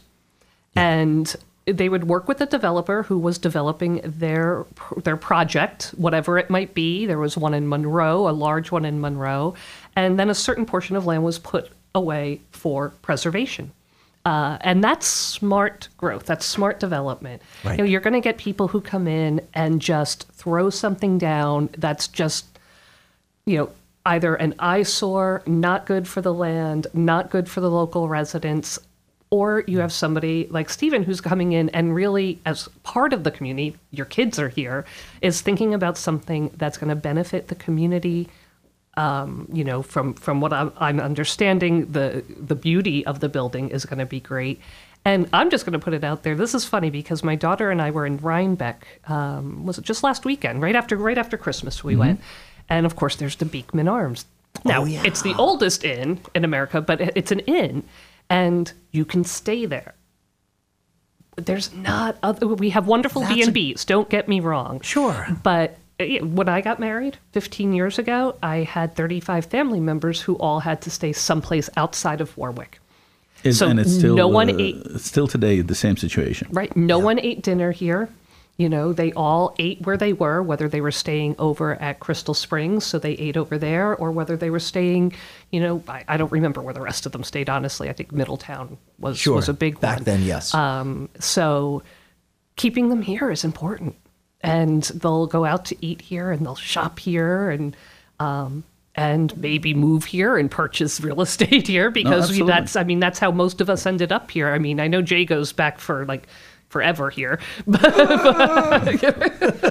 [0.75, 1.35] and
[1.65, 4.65] they would work with a developer who was developing their
[5.03, 7.05] their project, whatever it might be.
[7.05, 9.55] There was one in Monroe, a large one in Monroe,
[9.95, 13.71] and then a certain portion of land was put away for preservation.
[14.25, 16.25] Uh, and that's smart growth.
[16.25, 17.41] That's smart development.
[17.63, 17.77] Right.
[17.77, 21.69] You know, you're going to get people who come in and just throw something down
[21.77, 22.45] that's just,
[23.45, 23.69] you know,
[24.05, 28.79] either an eyesore, not good for the land, not good for the local residents,
[29.33, 33.31] or you have somebody like Stephen who's coming in and really, as part of the
[33.31, 34.85] community, your kids are here,
[35.21, 38.29] is thinking about something that's going to benefit the community.
[38.95, 43.69] Um, you know, from from what I'm, I'm understanding, the the beauty of the building
[43.69, 44.61] is going to be great.
[45.03, 46.35] And I'm just going to put it out there.
[46.35, 48.85] This is funny because my daughter and I were in Rhinebeck.
[49.07, 50.61] Um, was it just last weekend?
[50.61, 51.97] Right after right after Christmas, we Mhm.
[51.97, 52.19] went.
[52.69, 54.25] And of course, there's the Beekman Arms.
[54.63, 57.83] Now, it's the oldest inn in America, but it's an inn,
[58.29, 59.93] and you can stay there.
[61.35, 62.47] There's not other.
[62.47, 63.85] We have wonderful B and Bs.
[63.85, 64.81] Don't get me wrong.
[64.81, 65.27] Sure.
[65.41, 70.35] But uh, when I got married 15 years ago, I had 35 family members who
[70.35, 72.79] all had to stay someplace outside of Warwick.
[73.43, 76.47] It- so and it's still no one uh, ate still today the same situation.
[76.51, 76.75] Right.
[76.77, 78.09] No one ate dinner here.
[78.57, 82.35] You know, they all ate where they were, whether they were staying over at Crystal
[82.35, 85.13] Springs, so they ate over there, or whether they were staying,
[85.51, 87.89] you know, I, I don't remember where the rest of them stayed, honestly.
[87.89, 89.37] I think Middletown was, Sure.
[89.37, 90.03] was a big Back one.
[90.03, 90.53] then, yes.
[90.53, 91.81] Um, so
[92.55, 93.95] keeping them here is important.
[94.41, 97.75] And they'll go out to eat here and they'll shop here and,
[98.19, 102.99] um, and maybe move here and purchase real estate here because we, that's I mean
[102.99, 104.49] that's how most of us ended up here.
[104.49, 106.27] I mean I know Jay goes back for like
[106.73, 107.39] forever here,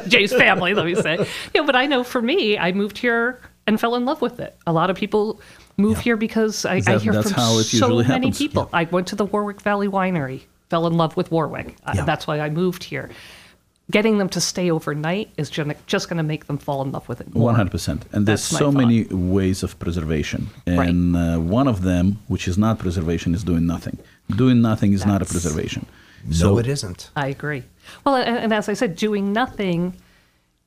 [0.08, 0.72] Jay's family.
[0.74, 1.62] Let me say, yeah.
[1.66, 4.56] But I know for me, I moved here and fell in love with it.
[4.66, 5.40] A lot of people
[5.76, 8.38] move here because I, I hear that's from so many happens.
[8.38, 8.70] people.
[8.72, 11.76] I went to the Warwick Valley Winery, fell in love with Warwick.
[11.84, 13.10] Uh, that's why I moved here.
[13.90, 17.20] Getting them to stay overnight is just going to make them fall in love with
[17.20, 17.28] it.
[17.34, 18.74] One hundred percent, and there's so thought.
[18.78, 23.66] many ways of preservation, and uh, one of them, which is not preservation, is doing
[23.66, 23.98] nothing.
[24.34, 25.84] Doing nothing is not a preservation.
[26.24, 27.10] No, it isn't.
[27.16, 27.64] I agree.
[28.04, 29.94] Well, and, and as I said, doing nothing,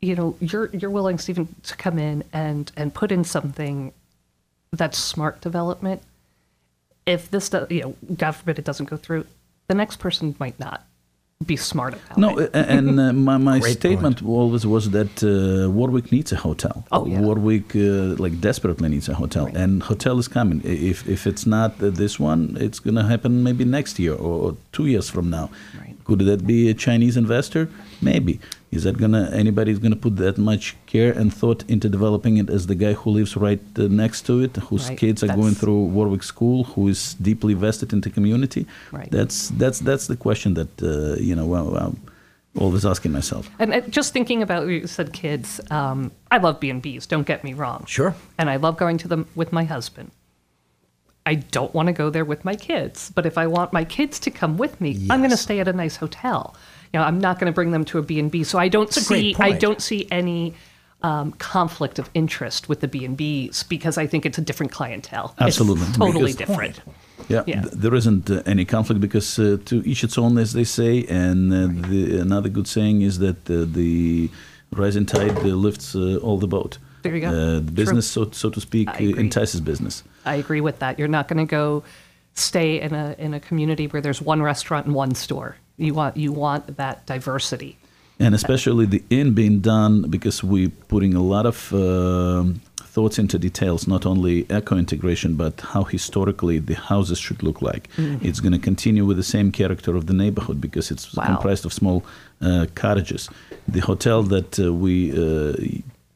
[0.01, 3.93] you know, you're you're willing, Stephen, to come in and and put in something
[4.71, 6.01] that's smart development.
[7.05, 9.27] If this, does, you know, God forbid it doesn't go through,
[9.67, 10.85] the next person might not
[11.43, 12.49] be smart about No, it.
[12.55, 16.85] a- and uh, my, my Great statement always was that uh, Warwick needs a hotel.
[16.93, 17.19] Oh, yeah.
[17.19, 20.61] Warwick uh, like desperately needs a hotel, and hotel is coming.
[20.63, 24.35] If if it's not uh, this one, it's going to happen maybe next year or,
[24.51, 25.49] or two years from now.
[26.05, 27.67] Could that be a Chinese investor?
[28.01, 28.39] Maybe.
[28.75, 32.67] Is that gonna anybody's gonna put that much care and thought into developing it as
[32.67, 34.97] the guy who lives right uh, next to it, whose Right.
[34.97, 38.65] kids are going through Warwick School, who is deeply vested into community?
[38.91, 39.09] Right.
[39.11, 41.45] That's that's that's the question that uh, you know.
[41.53, 41.95] Well, well,
[42.57, 43.49] always asking myself.
[43.59, 47.05] And uh, just thinking about you said kids, um, I love B and B's.
[47.05, 47.85] Don't get me wrong.
[47.85, 48.13] Sure.
[48.37, 50.11] And I love going to them with my husband.
[51.27, 54.19] I don't want to go there with my kids, but if I want my kids
[54.19, 56.55] to come with me, I'm going to stay at a nice hotel.
[56.95, 58.45] You know, I'm not going to bring them to a B and B.
[58.45, 60.53] So I don't That's see I don't see any
[61.03, 64.71] um, conflict of interest with the B and B's because I think it's a different
[64.71, 65.33] clientele.
[65.37, 65.87] It's Absolutely.
[65.91, 66.81] totally Because- different.
[67.27, 67.61] Yeah, Yeah.
[67.63, 71.03] th- there isn't uh, any conflict because uh, to each its own, as they say.
[71.09, 74.29] And uh, the, another good saying is that uh, the
[74.71, 76.77] rising tide uh, lifts uh, all the boat.
[77.01, 77.27] There you go.
[77.27, 77.71] Uh, the True.
[77.81, 78.93] business, so, so to speak, uh,
[79.23, 80.03] entices business.
[80.23, 80.97] I agree with that.
[80.97, 81.83] You're not going to go
[82.35, 85.57] stay in a in a community where there's one restaurant and one store.
[85.77, 87.77] You want you want that diversity.
[88.19, 93.37] And especially the inn being done because we're putting a lot of um, thoughts into
[93.37, 97.89] details, not only eco integration, but how historically the houses should look like.
[97.97, 98.23] Mm.
[98.23, 101.25] It's going to continue with the same character of the neighborhood because it's Wow.
[101.25, 102.05] comprised of small
[102.41, 103.29] uh, cottages.
[103.67, 105.53] The hotel that uh, we uh,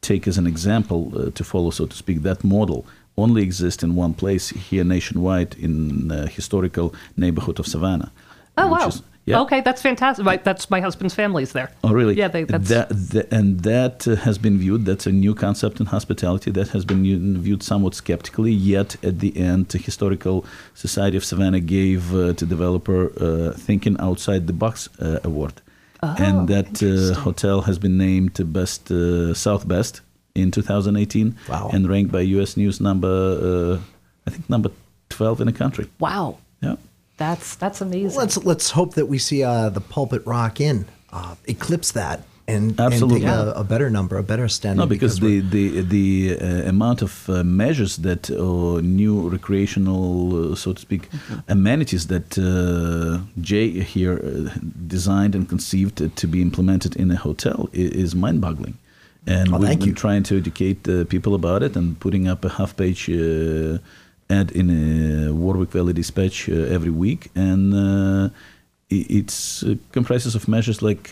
[0.00, 2.86] take as an example uh, to follow, so to speak, that model
[3.18, 8.10] only exists in one place here nationwide in the historical neighborhood of Savannah.
[8.56, 8.88] Oh wow.
[8.88, 9.40] is- yeah.
[9.42, 10.24] Okay, that's fantastic.
[10.24, 11.70] My, that's my husband's family's there.
[11.84, 12.14] Oh, really?
[12.16, 14.84] Yeah, they, that's that, that- and that uh, has been viewed.
[14.86, 17.02] That's a new concept in hospitality that has been
[17.40, 18.52] viewed somewhat skeptically.
[18.52, 20.44] Yet, at the end, the historical
[20.74, 25.54] society of Savannah gave uh, to developer uh, thinking outside the box uh, award,
[26.02, 30.00] Oh, and that uh, hotel has been named best uh, South Best
[30.34, 31.70] in 2018, Wow.
[31.72, 32.56] and ranked by U.S.
[32.56, 33.78] News number, uh,
[34.26, 34.70] I think number
[35.10, 35.86] 12 in the country.
[35.98, 36.38] wow.
[37.20, 37.28] Yeah.
[37.28, 38.18] That's that's amazing.
[38.18, 42.80] Let's let's hope that we see uh, the pulpit rock in uh, eclipse that and,
[42.80, 43.24] Absolutely.
[43.26, 44.80] and take a, a better number, a better standard.
[44.82, 50.52] No, because, we're- the the the uh, amount of uh, measures that uh, new recreational,
[50.52, 51.02] uh, so to speak,
[51.48, 54.50] amenities that uh, Jay here uh,
[54.88, 58.74] designed and conceived to be implemented in a hotel i- is mind-boggling.
[59.26, 59.94] And Oh, we've thank been you.
[59.94, 63.78] trying to educate uh, people about it and putting up a half-page uh,
[64.30, 68.28] ad in a Warwick Valley Dispatch uh, every week, and uh,
[68.90, 71.10] i- it's uh, comprises of measures like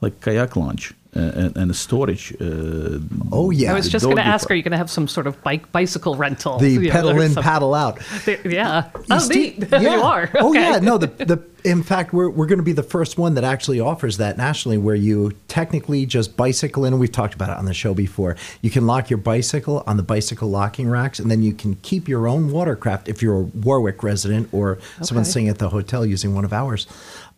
[0.00, 2.34] like kayak launch and, and a storage.
[2.40, 2.98] Uh,
[3.32, 5.26] oh yeah, I was just going to ask, are you going to have some sort
[5.26, 6.58] of bike bicycle rental?
[6.58, 7.42] the You know, pedal in, something?
[7.42, 7.98] paddle out.
[8.24, 8.90] The- yeah.
[9.10, 9.72] Oh, Steve- neat.
[9.82, 10.30] you are.
[10.34, 10.98] Oh yeah, no.
[10.98, 14.16] The the in fact we're we're going to be the first one that actually offers
[14.18, 16.98] that nationally, where you technically just bicycle in.
[16.98, 18.36] We've talked about it on the show before.
[18.60, 22.08] You can lock your bicycle on the bicycle locking racks, and then you can keep
[22.08, 26.34] your own watercraft if you're a Warwick resident or someone staying at the hotel using
[26.34, 26.86] one of ours.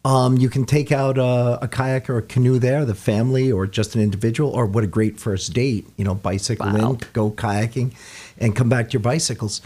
[0.06, 3.66] Um, you can take out a, a kayak or a canoe there, the family or
[3.66, 5.84] just an individual, or what a great first date.
[5.96, 6.92] You know, bicycle Wow.
[6.92, 7.92] in, go kayaking,
[8.38, 9.60] and come back to your bicycles.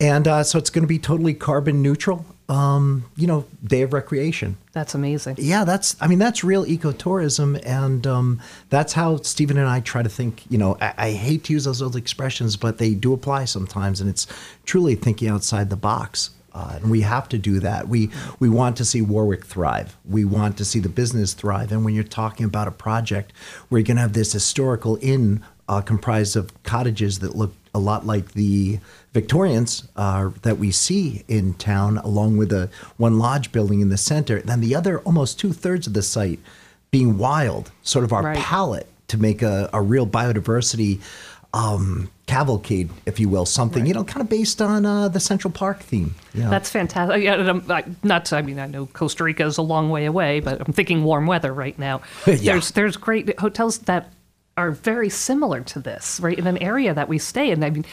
[0.00, 2.24] And uh, so it's going to be totally carbon neutral.
[2.48, 4.56] Um, you know, day of recreation.
[4.72, 5.36] That's amazing.
[5.38, 5.94] Yeah, that's.
[6.00, 10.42] I mean, that's real ecotourism, and um, that's how Stephen and I try to think.
[10.50, 14.00] You know, I, I hate to use those old expressions, but they do apply sometimes,
[14.00, 14.26] and it's
[14.64, 16.30] truly thinking outside the box.
[16.54, 17.88] Uh, and we have to do that.
[17.88, 19.96] We we want to see Warwick thrive.
[20.04, 21.72] We want to see the business thrive.
[21.72, 23.32] And when you're talking about a project
[23.68, 27.78] where you're going to have this historical inn uh, comprised of cottages that look a
[27.78, 28.78] lot like the
[29.14, 33.96] Victorians uh, that we see in town, along with the one lodge building in the
[33.96, 36.38] center, and then the other almost two thirds of the site
[36.90, 38.36] being wild, sort of our Right.
[38.36, 41.00] palette to make a, a real biodiversity
[41.54, 45.52] um, cavalcade, if you will, something you know, kind of based on uh, the Central
[45.52, 46.14] Park theme.
[46.48, 47.22] That's fantastic.
[47.22, 48.32] Yeah, I'm, I, not.
[48.32, 51.26] I mean, I know Costa Rica is a long way away, but I'm thinking warm
[51.26, 52.00] weather right now.
[52.32, 52.54] Yeah.
[52.54, 54.12] There's there's great hotels that
[54.56, 56.38] are very similar to this, right?
[56.38, 57.62] In an area that we stay in.
[57.62, 57.84] I mean,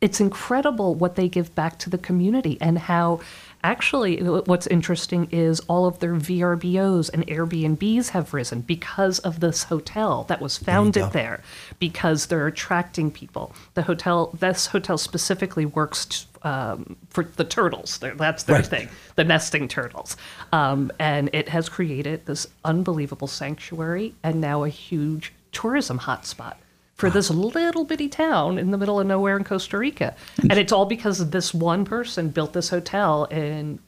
[0.00, 3.20] it's incredible what they give back to the community and how.
[3.64, 9.64] Actually, what's interesting is all of their VRBOs and Airbnbs have risen because of this
[9.64, 11.08] hotel that was founded go.
[11.08, 11.40] there,
[11.78, 13.54] because they're attracting people.
[13.72, 17.96] The hotel, this hotel specifically works t- um, for the turtles.
[17.96, 18.66] They're- That's their Right.
[18.66, 20.18] thing, the nesting turtles.
[20.52, 26.56] Um, and it has created this unbelievable sanctuary and now a huge tourism hotspot
[26.94, 30.14] for this little bitty town in the middle of nowhere in Costa Rica.
[30.38, 33.80] And it's all because this one person built this hotel in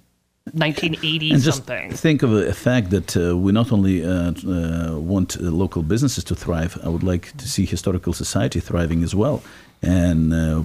[0.52, 1.90] 1980 and just something.
[1.90, 6.22] think of a fact that uh, we not only uh, uh, want uh, local businesses
[6.24, 9.42] to thrive, I would like to see historical society thriving as well,
[9.82, 10.64] and uh,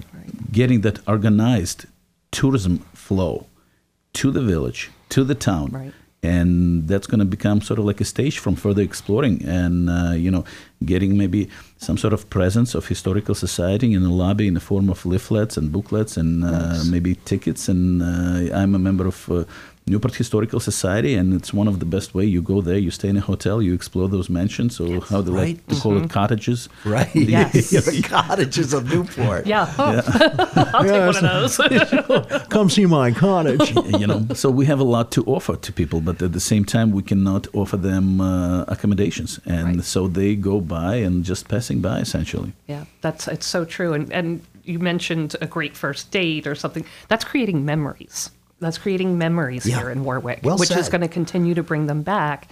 [0.52, 1.86] getting that organized
[2.30, 3.46] tourism flow
[4.14, 5.70] to the village, to the town.
[5.70, 5.92] Right.
[6.24, 10.12] And that's going to become sort of like a stage from further exploring, and uh,
[10.12, 10.44] you know,
[10.84, 11.48] getting maybe
[11.78, 15.56] some sort of presence of historical society in the lobby in the form of leaflets
[15.56, 17.68] and booklets and uh, maybe tickets.
[17.68, 19.44] And uh, I'm a member of uh,
[19.86, 22.24] Newport Historical Society, and it's one of the best way.
[22.24, 25.30] You go there, you stay in a hotel, you explore those mansions, or how they
[25.32, 25.68] like Right.
[25.70, 26.68] to call it cottages.
[26.84, 27.10] right.
[27.14, 27.70] Yes.
[27.92, 29.46] The cottages of Newport.
[29.46, 32.42] Yeah, I'll take one of those.
[32.48, 33.74] Come see my cottage.
[34.00, 36.64] you know, so we have a lot to offer to people, but at the same
[36.64, 39.84] time, we cannot offer them uh, accommodations, and Right.
[39.84, 42.52] so they go by and just passing by essentially.
[42.68, 43.92] Yeah, that's it's so true.
[43.94, 46.84] And and you mentioned a great first date or something.
[47.08, 48.30] That's creating memories.
[48.62, 49.78] That's creating memories Yeah.
[49.80, 52.48] here in Warwick, Well which is going to continue to bring them back,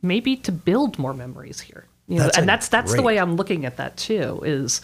[0.00, 1.84] maybe to build more memories here.
[2.08, 4.40] You know, That's a and that's that's the way I'm looking at that too.
[4.44, 4.80] Is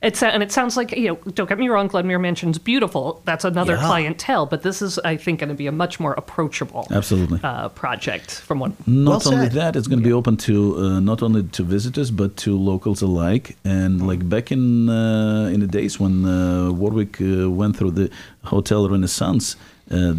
[0.00, 1.18] It's and it sounds like you know.
[1.34, 1.88] Don't get me wrong.
[1.88, 3.20] Glenmere Mansion's beautiful.
[3.24, 3.86] That's another Yeah.
[3.90, 7.40] clientele, but this is, I think, going to be a much more approachable Absolutely.
[7.42, 8.30] uh, project.
[8.46, 11.62] From what Not only that, it's going to be open to uh, not only to
[11.64, 13.56] visitors but to locals alike.
[13.64, 18.08] And like back in uh, in the days when uh, Warwick uh, went through the
[18.44, 19.56] hotel renaissance,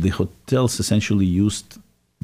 [0.04, 1.78] the hotels essentially used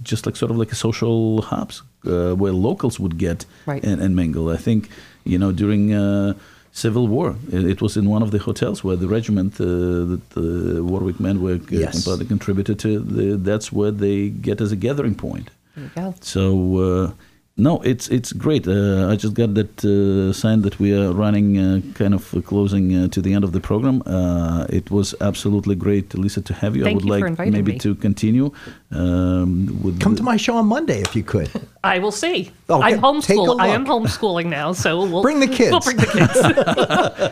[0.04, 3.84] just like sort of like a social hubs uh, where locals would get Right.
[3.86, 4.50] and, and mingle.
[4.50, 4.90] I think
[5.24, 5.94] you know during.
[5.94, 6.34] Uh,
[6.78, 7.36] Civil War.
[7.54, 9.66] It it was in one of the hotels where the regiment uh,
[10.12, 12.04] that the Warwick men were uh, Yes.
[12.28, 12.90] contributed to.
[13.00, 15.48] The, that's where they get as a gathering point.
[15.76, 16.14] There you go.
[16.20, 16.44] So
[16.78, 17.12] uh,
[17.58, 18.68] no, it's it's great.
[18.68, 22.42] Uh, I just got that uh, sign that we are running, uh, kind of uh,
[22.42, 24.04] closing uh, to the end of the program.
[24.06, 26.86] Uh, it was absolutely great, Lisa, to have you.
[26.86, 27.80] I would you like inviting maybe me.
[27.80, 28.52] to continue
[28.92, 31.50] um, with Come to my show on Monday if you could.
[31.86, 32.52] I will see.
[32.70, 33.60] Okay, I'm take homeschool.
[33.62, 35.72] I am homeschooling now, so we'll Bring the kids.
[35.72, 36.12] We'll bring the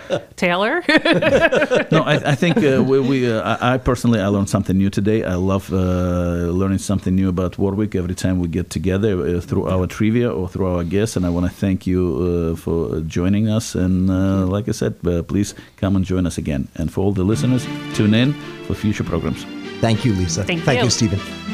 [0.05, 0.23] kids.
[0.37, 0.83] Taylor.
[1.91, 4.89] no, I, I think uh, we, we uh, I I personally I learned something new
[4.89, 5.23] today.
[5.23, 5.77] I love uh,
[6.61, 10.47] learning something new about Warwick every time we get together uh, through our trivia or
[10.47, 11.15] through our guests.
[11.15, 13.75] And I want to thank you uh, for joining us.
[13.75, 16.67] And uh, like I said, uh, please come and join us again.
[16.75, 18.33] And for all the listeners, tune in
[18.67, 19.45] for future programs.
[19.81, 20.43] Thank you, Lisa.
[20.43, 20.85] Thank Thank you.
[20.85, 21.52] you, Stephen.